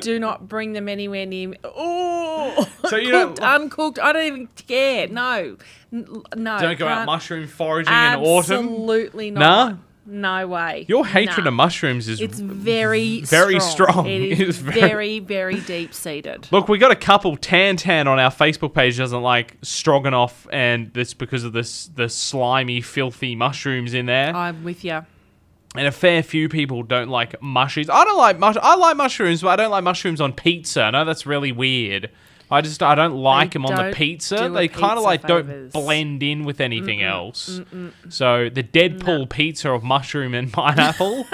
Do 0.00 0.18
not 0.18 0.48
bring 0.48 0.72
them 0.74 0.88
anywhere 0.88 1.26
near 1.26 1.48
me. 1.48 1.56
Oh, 1.64 2.68
So 2.88 2.96
you 2.96 3.10
cooked, 3.12 3.40
uncooked. 3.40 3.98
I 3.98 4.12
don't 4.12 4.26
even 4.26 4.48
care. 4.68 5.08
No, 5.08 5.56
N- 5.92 6.06
no. 6.36 6.58
Don't 6.58 6.78
go 6.78 6.86
out 6.88 6.96
can't- 6.98 7.06
mushroom 7.06 7.46
foraging 7.46 7.92
in 7.92 7.98
autumn. 7.98 8.66
Absolutely 8.68 9.30
not. 9.30 9.40
Nah? 9.40 9.76
No 10.06 10.46
way. 10.46 10.84
Your 10.88 11.06
hatred 11.06 11.44
Nah. 11.44 11.48
of 11.48 11.54
mushrooms 11.54 12.08
is 12.08 12.20
It's 12.20 12.38
very, 12.38 13.20
very 13.22 13.58
strong. 13.60 14.06
It 14.06 14.20
It 14.32 14.40
is 14.40 14.48
is 14.50 14.58
very- 14.58 14.80
very, 14.80 15.18
very 15.20 15.60
deep 15.60 15.94
seated. 15.94 16.46
Look, 16.50 16.68
we 16.68 16.76
got 16.78 16.90
a 16.90 16.96
couple. 16.96 17.36
Tan 17.36 17.76
Tan 17.76 18.06
on 18.06 18.18
our 18.18 18.30
Facebook 18.30 18.74
page 18.74 18.98
doesn't 18.98 19.22
like 19.22 19.56
stroganoff, 19.62 20.46
and 20.52 20.90
that's 20.92 21.14
because 21.14 21.44
of 21.44 21.52
this 21.52 21.86
the 21.94 22.08
slimy, 22.08 22.80
filthy 22.82 23.34
mushrooms 23.34 23.94
in 23.94 24.06
there. 24.06 24.34
I'm 24.36 24.62
with 24.64 24.84
you. 24.84 25.04
and 25.76 25.88
a 25.88 25.90
fair 25.92 26.22
few 26.22 26.48
people 26.48 26.82
don't 26.84 27.08
like 27.08 27.40
mushrooms. 27.42 27.90
I 27.90 28.04
don't 28.04 28.16
like 28.18 28.38
mush. 28.38 28.56
I 28.62 28.76
like 28.76 28.96
mushrooms, 28.96 29.42
but 29.42 29.48
I 29.48 29.56
don't 29.56 29.70
like 29.72 29.82
mushrooms 29.82 30.20
on 30.20 30.32
pizza. 30.32 30.82
I 30.82 30.90
know 30.90 31.04
that's 31.04 31.26
really 31.26 31.50
weird. 31.50 32.10
I 32.50 32.60
just 32.60 32.82
I 32.82 32.94
don't 32.94 33.16
like 33.16 33.50
They 33.50 33.52
them 33.54 33.66
on 33.66 33.74
the 33.74 33.82
don't 33.84 33.94
pizza. 33.94 34.50
They 34.52 34.68
kind 34.68 34.98
of 34.98 35.04
like 35.04 35.22
favours. 35.22 35.72
don't 35.72 35.84
blend 35.84 36.22
in 36.22 36.44
with 36.44 36.60
anything 36.60 37.02
else. 37.02 37.60
So 38.08 38.48
the 38.48 38.62
Deadpool 38.62 39.30
pizza 39.30 39.70
of 39.72 39.82
mushroom 39.82 40.34
and 40.34 40.52
pineapple. 40.52 41.26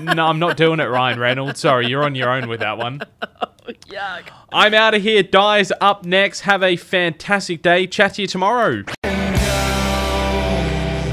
no, 0.00 0.26
I'm 0.26 0.38
not 0.38 0.56
doing 0.56 0.80
it, 0.80 0.84
Ryan 0.84 1.18
Reynolds. 1.20 1.60
Sorry, 1.60 1.86
you're 1.86 2.04
on 2.04 2.14
your 2.14 2.30
own 2.30 2.48
with 2.48 2.60
that 2.60 2.78
one. 2.78 3.00
Yuck. 3.86 4.24
I'm 4.52 4.74
out 4.74 4.94
of 4.94 5.02
here. 5.02 5.22
Dies 5.22 5.72
up 5.80 6.04
next. 6.04 6.40
Have 6.40 6.62
a 6.62 6.76
fantastic 6.76 7.62
day. 7.62 7.86
Chat 7.86 8.14
to 8.14 8.22
you 8.22 8.28
tomorrow. 8.28 8.82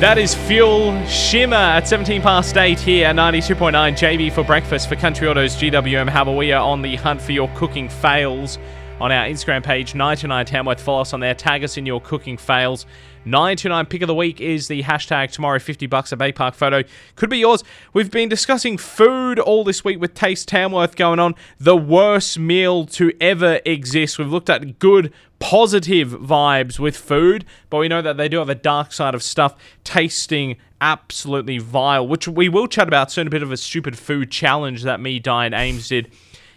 That 0.02 0.18
is 0.18 0.34
Fuel 0.34 1.06
Shimmer 1.06 1.56
at 1.56 1.88
17 1.88 2.24
past 2.24 2.58
8 2.58 2.80
here 2.80 3.06
at 3.08 3.16
92.9 3.16 3.72
JB 3.94 4.32
for 4.34 4.44
breakfast 4.44 4.90
for 4.90 4.96
Country 4.96 5.28
Autos 5.28 5.56
GWM. 5.56 6.10
How 6.10 6.24
are 6.26 6.36
we 6.36 6.52
are 6.52 6.64
on 6.64 6.82
the 6.82 6.96
hunt 6.96 7.22
for 7.22 7.34
your 7.34 7.48
cooking 7.50 7.88
fails 7.88 8.58
on 9.02 9.12
our 9.12 9.26
Instagram 9.26 9.64
page, 9.64 9.96
99 9.96 10.46
Tamworth. 10.46 10.80
Follow 10.80 11.02
us 11.02 11.12
on 11.12 11.20
there. 11.20 11.34
Tag 11.34 11.64
us 11.64 11.76
in 11.76 11.88
your 11.88 12.00
cooking 12.00 12.38
fails. 12.38 12.86
929 13.26 13.86
pick 13.88 14.02
of 14.04 14.08
the 14.08 14.14
week 14.14 14.40
is 14.40 14.68
the 14.68 14.84
hashtag 14.84 15.32
tomorrow 15.32 15.60
50 15.60 15.88
bucks 15.88 16.12
a 16.12 16.18
Bay 16.18 16.32
Park 16.32 16.56
photo 16.56 16.82
could 17.16 17.30
be 17.30 17.38
yours 17.38 17.64
we've 17.94 18.10
been 18.10 18.28
discussing 18.30 18.80
food 18.80 19.38
all 19.38 19.64
this 19.64 19.84
week 19.84 20.02
with 20.02 20.16
taste 20.16 20.48
tamworth 20.48 20.96
going 20.96 21.20
on 21.20 21.36
the 21.60 21.78
worst 21.78 22.40
meal 22.40 22.88
to 22.88 23.14
ever 23.22 23.60
exist 23.64 24.18
we've 24.18 24.32
looked 24.32 24.50
at 24.50 24.80
good 24.80 25.14
positive 25.38 26.10
vibes 26.10 26.80
with 26.80 26.98
food 26.98 27.46
but 27.70 27.78
we 27.78 27.88
know 27.88 28.02
that 28.02 28.18
they 28.18 28.28
do 28.28 28.40
have 28.40 28.50
a 28.50 28.56
dark 28.56 28.92
side 28.92 29.14
of 29.14 29.22
stuff 29.22 29.56
tasting 29.84 30.58
absolutely 30.80 31.60
vile 31.60 32.08
which 32.08 32.28
we 32.28 32.50
will 32.50 32.68
chat 32.68 32.88
about 32.88 33.12
soon 33.12 33.28
a 33.28 33.30
bit 33.30 33.44
of 33.44 33.52
a 33.52 33.58
stupid 33.58 33.96
food 33.96 34.32
challenge 34.32 34.82
that 34.82 35.00
me 35.00 35.20
Diane 35.20 35.54
Ames 35.54 35.90
did 35.90 36.12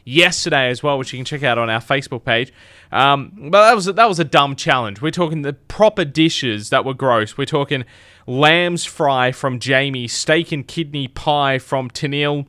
yesterday 0.05 0.69
as 0.69 0.83
well, 0.83 0.99
which 0.99 1.13
you 1.13 1.19
can 1.19 1.25
check 1.25 1.43
out 1.43 1.59
on 1.59 1.71
our 1.71 1.81
Facebook 1.81 2.25
page. 2.25 2.53
Um, 2.93 3.33
but 3.51 3.67
that 3.67 3.75
was 3.75 3.87
that 3.87 4.09
was 4.09 4.19
a 4.19 4.25
dumb 4.25 4.55
challenge. 4.57 5.01
We're 5.01 5.11
talking 5.11 5.43
the 5.43 5.53
proper 5.55 6.05
dishes 6.05 6.71
that 6.71 6.85
were 6.85 6.95
gross. 6.95 7.37
We're 7.37 7.45
talking 7.47 7.85
lamb's 8.27 8.85
fry 8.85 9.33
from 9.33 9.59
Jamie, 9.59 10.09
steak 10.09 10.53
and 10.53 10.67
kidney 10.67 11.09
pie 11.09 11.59
from 11.59 11.91
Tennille. 11.91 12.47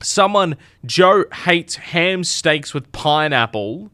Someone 0.00 0.56
Joe 0.84 1.24
hates 1.32 1.76
ham 1.76 2.24
steaks 2.24 2.74
with 2.74 2.90
pineapple. 2.92 3.90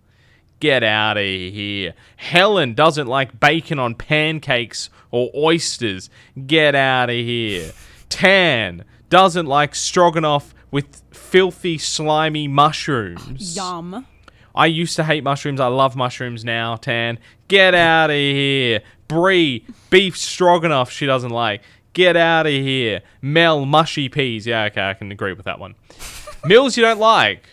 Get 0.61 0.82
out 0.82 1.16
of 1.16 1.24
here. 1.24 1.94
Helen 2.16 2.74
doesn't 2.74 3.06
like 3.06 3.38
bacon 3.38 3.78
on 3.78 3.94
pancakes 3.94 4.90
or 5.12 5.30
oysters. 5.37 6.11
Get 6.46 6.74
out 6.74 7.11
of 7.11 7.16
here. 7.16 7.70
Tan 8.08 8.84
doesn't 9.08 9.46
like 9.46 9.74
stroganoff 9.74 10.54
with 10.70 11.02
filthy, 11.28 11.78
slimy 11.78 12.48
mushrooms. 12.48 13.56
Yum. 13.56 14.06
I 14.54 14.66
used 14.66 14.96
to 14.96 15.04
hate 15.04 15.22
mushrooms. 15.22 15.60
I 15.60 15.66
love 15.68 15.94
mushrooms 15.94 16.44
now, 16.44 16.76
Tan. 16.76 17.18
Get 17.48 17.74
out 17.74 18.10
of 18.10 18.16
here. 18.16 18.80
Brie, 19.06 19.64
beef 19.90 20.16
stroganoff 20.16 20.90
she 20.90 21.06
doesn't 21.06 21.30
like. 21.30 21.62
Get 21.92 22.16
out 22.16 22.46
of 22.46 22.52
here. 22.52 23.02
Mel, 23.22 23.64
mushy 23.66 24.08
peas. 24.08 24.46
Yeah, 24.46 24.64
okay, 24.64 24.88
I 24.88 24.94
can 24.94 25.12
agree 25.12 25.32
with 25.32 25.44
that 25.44 25.58
one. 25.58 25.74
Mills 26.44 26.76
you 26.76 26.82
don't 26.82 26.98
like. 27.00 27.48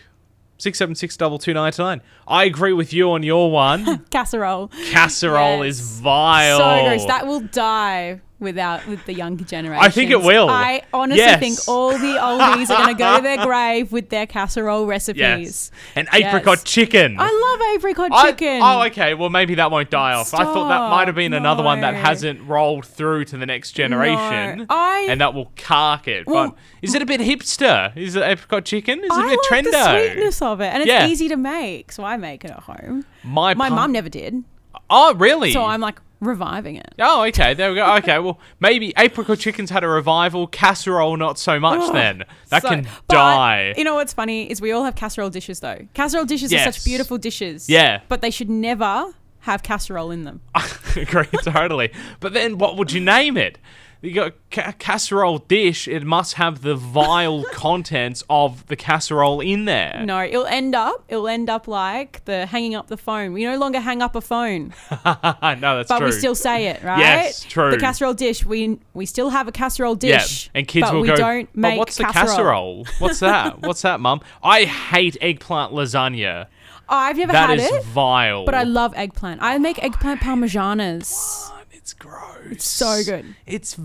Six 0.58 0.78
seven 0.78 0.94
six 0.94 1.16
double 1.16 1.38
two 1.38 1.52
nine 1.52 1.72
nine. 1.78 2.00
I 2.26 2.44
agree 2.44 2.72
with 2.72 2.92
you 2.94 3.12
on 3.12 3.22
your 3.22 3.50
one. 3.50 4.04
Casserole. 4.10 4.68
Casserole 4.90 5.64
Yes. 5.64 5.74
is 5.80 6.00
vile. 6.00 6.58
So 6.58 6.84
gross. 6.88 7.04
That 7.06 7.26
will 7.26 7.40
die 7.40 8.20
without 8.38 8.86
with 8.86 9.04
the 9.06 9.14
younger 9.14 9.44
generation. 9.44 9.82
I 9.82 9.88
think 9.88 10.10
it 10.10 10.20
will. 10.20 10.48
I 10.50 10.82
honestly 10.92 11.24
Yes. 11.24 11.40
think 11.40 11.58
all 11.68 11.92
the 11.92 12.18
oldies 12.20 12.68
are 12.68 12.84
going 12.84 12.88
to 12.88 12.98
go 13.02 13.16
to 13.16 13.22
their 13.22 13.38
grave 13.46 13.92
with 13.92 14.10
their 14.10 14.26
casserole 14.26 14.84
recipes. 14.86 15.18
yes. 15.20 15.70
And 15.94 16.06
apricot 16.12 16.58
Yes. 16.58 16.64
chicken. 16.64 17.16
I 17.18 17.30
love 17.58 17.74
apricot 17.76 18.10
I- 18.12 18.26
chicken. 18.30 18.60
oh, 18.62 18.82
okay. 18.84 19.14
Well, 19.14 19.30
maybe 19.30 19.54
that 19.54 19.70
won't 19.70 19.88
die 19.90 20.12
off. 20.12 20.34
I 20.34 20.44
thought 20.44 20.68
that 20.68 20.90
might 20.90 21.08
have 21.08 21.14
been 21.16 21.32
Stop. 21.32 21.40
another 21.40 21.62
one 21.62 21.80
that 21.80 21.94
hasn't 21.94 22.42
rolled 22.46 22.84
through 22.84 23.24
to 23.26 23.38
the 23.38 23.46
next 23.46 23.72
generation, 23.72 24.58
No. 24.58 24.66
I- 24.68 25.06
and 25.08 25.20
that 25.22 25.32
will 25.32 25.50
cark 25.56 26.06
it. 26.06 26.26
Well- 26.26 26.50
but 26.50 26.56
is 26.82 26.94
it 26.94 27.00
a 27.02 27.06
bit 27.06 27.20
hipster? 27.22 27.96
Is 27.96 28.16
it 28.16 28.22
apricot 28.22 28.64
chicken? 28.66 28.98
Is 29.00 29.06
it 29.06 29.12
I 29.12 29.24
a 29.24 29.28
bit 29.30 29.38
like 29.50 29.64
trendo? 29.64 29.70
the 29.72 30.08
sweetness 30.12 30.42
of 30.42 30.60
it, 30.60 30.66
and 30.74 30.82
it's 30.82 30.88
Yeah. 30.88 31.06
easy 31.06 31.28
to 31.28 31.36
make, 31.36 31.90
so 31.90 32.04
I 32.04 32.16
make 32.18 32.44
it 32.44 32.50
at 32.50 32.60
home. 32.64 33.04
My 33.24 33.54
My 33.54 33.70
mum 33.70 33.92
never 33.92 34.08
did, 34.10 34.44
Oh, 34.90 35.14
really? 35.14 35.52
so 35.52 35.64
I'm 35.64 35.80
like 35.80 35.96
reviving 36.26 36.76
it. 36.76 36.94
Oh, 36.98 37.24
okay. 37.24 37.54
There 37.54 37.70
we 37.70 37.76
go. 37.76 37.94
Okay. 37.96 38.18
Well, 38.18 38.38
maybe 38.60 38.92
apricot 38.98 39.38
chicken's 39.38 39.70
had 39.70 39.84
a 39.84 39.88
revival. 39.88 40.46
Casserole, 40.46 41.16
not 41.16 41.38
so 41.38 41.58
much. 41.60 41.80
Ugh. 41.80 41.92
then 41.92 42.24
that 42.50 42.62
So- 42.62 42.68
can 42.68 42.88
die. 43.08 43.74
You 43.76 43.84
know 43.84 43.94
what's 43.94 44.12
funny 44.12 44.50
is 44.50 44.60
we 44.60 44.72
all 44.72 44.84
have 44.84 44.94
casserole 44.94 45.30
dishes 45.30 45.60
though. 45.60 45.86
Casserole 45.94 46.24
dishes 46.24 46.52
are 46.52 46.70
such 46.72 46.84
beautiful 46.84 47.18
dishes. 47.18 47.68
Yeah. 47.68 48.00
But 48.08 48.20
they 48.22 48.30
should 48.30 48.50
never 48.50 49.14
have 49.40 49.62
casserole 49.62 50.10
in 50.10 50.24
them. 50.24 50.40
Agree 50.96 51.26
totally. 51.42 51.92
But 52.20 52.32
then, 52.34 52.58
what 52.58 52.76
would 52.76 52.90
you 52.92 53.00
name 53.00 53.36
it? 53.36 53.58
You 54.02 54.12
got 54.12 54.32
a 54.56 54.72
casserole 54.74 55.38
dish. 55.38 55.88
It 55.88 56.04
must 56.04 56.34
have 56.34 56.62
the 56.62 56.74
vile 56.74 57.42
contents 57.52 58.22
of 58.30 58.66
the 58.66 58.76
casserole 58.76 59.40
in 59.40 59.64
there. 59.64 60.02
No, 60.04 60.22
it'll 60.22 60.46
end 60.46 60.74
up. 60.74 61.04
It'll 61.08 61.28
end 61.28 61.48
up 61.50 61.66
like 61.66 62.24
the 62.26 62.46
hanging 62.46 62.74
up 62.74 62.88
the 62.88 62.96
phone. 62.96 63.32
We 63.32 63.44
no 63.44 63.56
longer 63.58 63.80
hang 63.80 64.02
up 64.02 64.14
a 64.14 64.20
phone, 64.20 64.74
no, 64.90 64.96
that's 65.02 65.88
but 65.88 65.98
true. 65.98 65.98
But 65.98 66.02
we 66.04 66.12
still 66.12 66.34
say 66.34 66.66
it, 66.66 66.82
right? 66.84 66.98
Yes, 66.98 67.42
true. 67.42 67.70
The 67.70 67.78
casserole 67.78 68.14
dish. 68.14 68.44
We 68.44 68.78
we 68.94 69.06
still 69.06 69.30
have 69.30 69.48
a 69.48 69.52
casserole 69.52 69.94
dish. 69.96 70.46
yeah, 70.46 70.58
and 70.58 70.68
kids 70.68 70.86
but 70.86 70.94
will 70.94 71.00
we 71.02 71.08
go. 71.08 71.16
don't 71.16 71.48
"But 71.52 71.60
make 71.60 71.78
what's 71.78 71.98
casserole. 71.98 72.24
the 72.24 72.28
casserole? 72.30 72.86
What's 72.98 73.20
that? 73.20 73.60
what's 73.62 73.82
that, 73.82 74.00
Mum? 74.00 74.20
I 74.42 74.64
hate 74.64 75.16
eggplant 75.20 75.72
lasagna. 75.72 76.46
Oh, 76.88 76.94
I've 76.96 77.16
never 77.16 77.32
That 77.32 77.48
had 77.50 77.58
is 77.58 77.66
it, 77.68 77.84
vile. 77.86 78.44
but 78.44 78.54
I 78.54 78.62
love 78.62 78.94
eggplant. 78.94 79.42
I 79.42 79.58
make 79.58 79.82
eggplant 79.82 80.20
parmesanas. 80.20 81.50
It's 81.86 81.94
gross. 81.94 82.38
It's 82.50 82.64
so 82.68 83.04
good. 83.04 83.36
It's. 83.46 83.76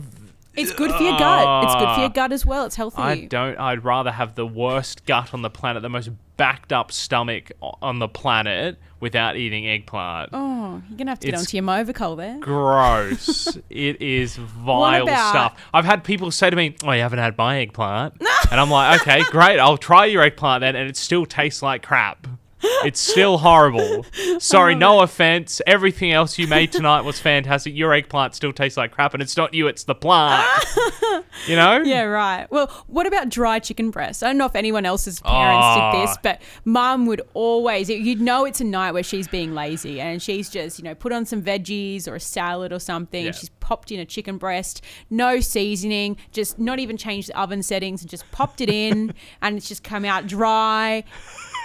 It's 0.56 0.74
good 0.74 0.90
for 0.92 1.04
your 1.04 1.20
gut. 1.20 1.66
It's 1.66 1.76
good 1.76 1.94
for 1.94 2.00
your 2.00 2.10
gut 2.10 2.32
as 2.32 2.44
well. 2.44 2.66
It's 2.66 2.76
healthy. 2.76 3.00
I 3.00 3.26
don't. 3.26 3.60
I'd 3.60 3.84
rather 3.86 4.10
have 4.10 4.34
the 4.34 4.48
worst 4.48 5.06
gut 5.06 5.36
on 5.36 5.44
the 5.44 5.52
planet, 5.52 5.84
the 5.84 5.90
most 5.90 6.10
backed 6.36 6.74
up 6.74 6.92
stomach 6.92 7.52
on 7.62 8.00
the 8.00 8.08
planet, 8.08 8.80
without 9.00 9.38
eating 9.38 9.68
eggplant. 9.68 10.32
Oh, 10.34 10.82
you're 10.90 10.98
gonna 10.98 11.12
have 11.12 11.20
to 11.20 11.28
get 11.28 11.36
It's- 11.36 11.42
onto 11.44 11.58
your 11.58 11.64
Movicol 11.64 12.18
there. 12.18 12.40
Gross. 12.40 13.56
it 13.70 14.02
is 14.02 14.36
vile 14.36 15.06
stuff. 15.06 15.62
I've 15.72 15.86
had 15.86 16.04
people 16.04 16.32
say 16.32 16.50
to 16.50 16.56
me, 16.56 16.76
"Oh, 16.84 16.92
you 16.94 17.02
haven't 17.02 17.20
had 17.20 17.38
my 17.38 17.60
eggplant," 17.60 18.16
and 18.50 18.60
I'm 18.60 18.72
like, 18.72 19.00
"Okay, 19.02 19.22
great. 19.30 19.60
I'll 19.60 19.78
try 19.78 20.06
your 20.06 20.24
eggplant 20.24 20.62
then," 20.62 20.76
and 20.76 20.90
it 20.90 20.98
still 20.98 21.28
tastes 21.28 21.62
like 21.62 21.84
crap. 21.84 22.26
It's 22.64 23.00
still 23.00 23.38
horrible. 23.40 24.06
Sorry, 24.40 24.76
no 24.76 25.00
oh. 25.00 25.04
offense. 25.04 25.62
Everything 25.68 26.12
else 26.12 26.38
you 26.38 26.48
made 26.48 26.72
tonight 26.72 27.02
was 27.02 27.20
fantastic. 27.20 27.76
Your 27.76 27.94
eggplant 27.94 28.36
still 28.36 28.54
tastes 28.54 28.78
like 28.78 28.92
crap, 28.92 29.14
and 29.14 29.22
it's 29.22 29.38
not 29.38 29.54
you; 29.54 29.68
it's 29.68 29.84
the 29.84 29.96
plant. 29.96 30.48
you 31.48 31.56
know? 31.56 31.82
Yeah, 31.82 32.04
right. 32.04 32.50
Well, 32.52 32.68
what 32.88 33.08
about 33.08 33.30
dry 33.30 33.60
chicken 33.60 33.92
breast? 33.92 34.24
I 34.24 34.28
don't 34.28 34.38
know 34.38 34.46
if 34.46 34.56
anyone 34.56 34.86
else's 34.86 35.20
parents 35.20 35.76
did 35.76 36.02
this, 36.02 36.16
Oh. 36.18 36.20
but 36.24 36.42
mum 36.66 37.06
would 37.06 37.22
always, 37.34 37.90
you'd 37.90 38.22
know 38.22 38.46
it's 38.46 38.62
a 38.62 38.64
night 38.64 38.92
where 38.92 39.04
she's 39.04 39.28
being 39.28 39.54
lazy 39.54 40.00
and 40.00 40.22
she's 40.22 40.50
just, 40.50 40.78
you 40.78 40.84
know, 40.84 40.96
put 40.96 41.12
on 41.12 41.26
some 41.26 41.42
veggies 41.42 42.08
or 42.08 42.16
a 42.16 42.20
salad 42.20 42.72
or 42.72 42.80
something. 42.80 43.26
Yeah. 43.26 43.32
She's 43.32 43.50
popped 43.60 43.92
in 43.92 44.00
a 44.00 44.06
chicken 44.06 44.38
breast, 44.38 44.84
no 45.10 45.40
seasoning, 45.40 46.18
just 46.32 46.60
not 46.60 46.80
even 46.80 46.98
changed 46.98 47.30
the 47.30 47.40
oven 47.40 47.64
settings 47.64 48.02
and 48.02 48.10
just 48.10 48.30
popped 48.32 48.62
it 48.62 48.70
in 48.70 49.14
and 49.42 49.58
it's 49.58 49.68
just 49.68 49.84
come 49.84 50.06
out 50.06 50.28
dry. 50.28 51.04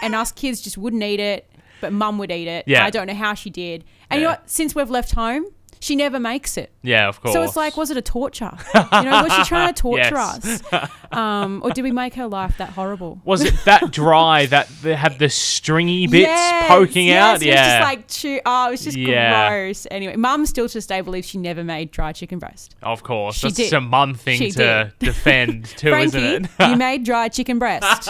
And 0.02 0.14
us 0.14 0.32
kids 0.32 0.60
just 0.60 0.76
wouldn't 0.78 1.02
eat 1.02 1.20
it, 1.20 1.50
but 1.80 1.92
mum 1.92 2.18
would 2.18 2.30
eat 2.30 2.48
it. 2.48 2.64
Yeah. 2.66 2.84
I 2.84 2.90
don't 2.90 3.06
know 3.06 3.14
how 3.14 3.34
she 3.34 3.50
did. 3.50 3.84
And 4.10 4.20
you 4.20 4.24
know 4.24 4.30
what? 4.32 4.48
Since 4.50 4.74
we've 4.74 4.90
left 4.90 5.12
home, 5.12 5.46
she 5.78 5.94
never 5.94 6.18
makes 6.18 6.56
it. 6.56 6.72
Yeah, 6.82 7.06
of 7.08 7.20
course. 7.20 7.34
So 7.34 7.42
it's 7.42 7.54
like, 7.54 7.76
was 7.76 7.90
it 7.90 7.96
a 7.98 8.02
torture? 8.02 8.50
You 8.74 9.02
know, 9.02 9.22
was 9.24 9.32
she 9.34 9.44
trying 9.44 9.72
to 9.74 9.80
torture 9.82 10.02
Yes. 10.14 10.62
us? 10.72 10.90
Um, 11.12 11.60
or 11.62 11.70
did 11.70 11.82
we 11.82 11.90
make 11.92 12.14
her 12.14 12.26
life 12.26 12.56
that 12.58 12.70
horrible? 12.70 13.20
Was 13.24 13.42
it 13.44 13.54
that 13.66 13.90
dry 13.92 14.46
that 14.46 14.68
they 14.82 14.94
had 14.94 15.18
the 15.18 15.28
stringy 15.28 16.06
bits 16.10 16.28
Yes, 16.28 16.68
poking 16.68 17.06
yes, 17.08 17.22
out? 17.36 17.42
It 17.42 17.46
yeah. 17.48 17.52
It 17.52 17.56
was 17.56 17.66
just 17.66 17.82
like, 17.82 18.08
chew- 18.08 18.40
oh, 18.46 18.68
it 18.68 18.70
was 18.70 18.84
just 18.84 18.96
Yeah. 18.96 19.48
gross. 19.50 19.86
Anyway, 19.90 20.16
mum 20.16 20.46
still 20.46 20.66
to 20.66 20.74
this 20.74 20.86
day 20.86 21.02
believes 21.02 21.28
she 21.28 21.36
never 21.38 21.62
made 21.62 21.90
dry 21.90 22.12
chicken 22.12 22.38
breast. 22.38 22.74
of 22.82 23.02
course. 23.02 23.36
She 23.36 23.48
That's 23.48 23.56
did. 23.56 23.72
a 23.74 23.80
mum 23.80 24.14
thing 24.14 24.38
She 24.38 24.50
to 24.52 24.92
did. 24.98 25.06
defend 25.06 25.66
too, 25.66 25.90
Frankie, 25.90 26.16
isn't 26.18 26.48
it? 26.58 26.68
you 26.70 26.76
made 26.76 27.04
dry 27.04 27.28
chicken 27.28 27.58
breast. 27.58 28.08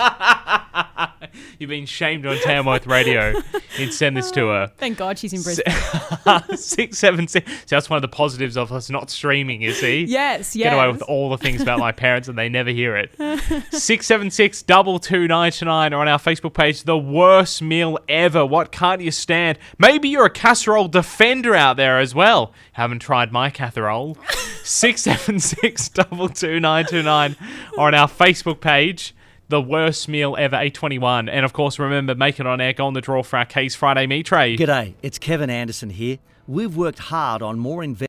You've 1.59 1.71
been 1.71 1.87
shamed 1.87 2.27
on 2.27 2.37
Tamworth 2.39 2.87
Radio. 2.87 3.35
You'd 3.79 3.93
send 3.93 4.17
this 4.17 4.31
to 4.33 4.49
her. 4.49 4.73
Thank 4.79 4.99
God 4.99 5.19
she's 5.19 5.33
in 5.33 5.43
Brisbane. 5.43 6.57
six 6.57 6.99
seven 6.99 7.29
six. 7.29 7.51
So 7.51 7.77
that's 7.77 7.91
one 7.91 7.97
of 7.97 8.03
the 8.03 8.09
positives 8.09 8.57
of 8.57 8.73
us 8.73 8.91
not 8.91 9.11
streaming. 9.11 9.63
You 9.63 9.73
see. 9.73 10.05
Yes, 10.05 10.55
yes. 10.55 10.71
Get 10.71 10.75
away 10.75 10.91
with 10.91 11.03
all 11.03 11.31
the 11.31 11.39
things 11.39 11.61
about 11.61 11.79
my 11.79 11.93
parents 11.93 12.29
and 12.29 12.39
they 12.39 12.49
never 12.49 12.71
hear 12.71 12.97
it. 12.97 13.11
Six 13.73 14.07
seven 14.07 14.31
six 14.31 14.63
double 14.63 14.99
two 14.99 15.27
nine 15.29 15.53
two 15.53 15.65
nine 15.67 15.93
or 15.93 16.01
on 16.01 16.09
our 16.09 16.19
Facebook 16.19 16.55
page. 16.55 16.83
The 16.85 16.99
worst 16.99 17.63
meal 17.63 17.99
ever. 18.09 18.45
What 18.45 18.73
can't 18.73 19.01
you 19.01 19.11
stand? 19.11 19.59
Maybe 19.79 20.09
you're 20.09 20.27
a 20.27 20.31
casserole 20.31 20.89
defender 20.89 21.55
out 21.55 21.77
there 21.77 21.99
as 21.99 22.15
well. 22.15 22.53
Haven't 22.73 23.01
tried 23.01 23.33
my 23.33 23.51
casserole. 23.51 24.17
Six 24.63 25.03
seven 25.03 25.41
six 25.41 25.89
double 25.89 26.29
two 26.29 26.61
nine 26.61 26.87
two 26.87 27.03
nine 27.03 27.37
or 27.77 27.87
on 27.89 27.95
our 27.95 28.09
Facebook 28.09 28.61
page. 28.61 29.15
The 29.49 29.63
worst 29.63 30.09
meal 30.09 30.35
ever, 30.37 30.57
821. 30.57 31.29
And 31.29 31.45
of 31.45 31.53
course, 31.53 31.79
remember, 31.79 32.17
make 32.17 32.41
it 32.41 32.49
on 32.49 32.61
air, 32.61 32.73
go 32.73 32.89
on 32.89 32.95
the 32.95 33.01
draw 33.01 33.23
for 33.23 33.37
our 33.37 33.45
Case 33.45 33.77
Friday 33.77 34.09
meat 34.09 34.27
tray. 34.27 34.57
G'day, 34.57 34.95
it's 35.03 35.21
Kevin 35.21 35.51
Anderson 35.51 35.91
here. 35.91 36.19
We've 36.49 36.77
worked 36.77 36.99
hard 36.99 37.43
on 37.43 37.57
more 37.57 37.85
investment. 37.85 38.05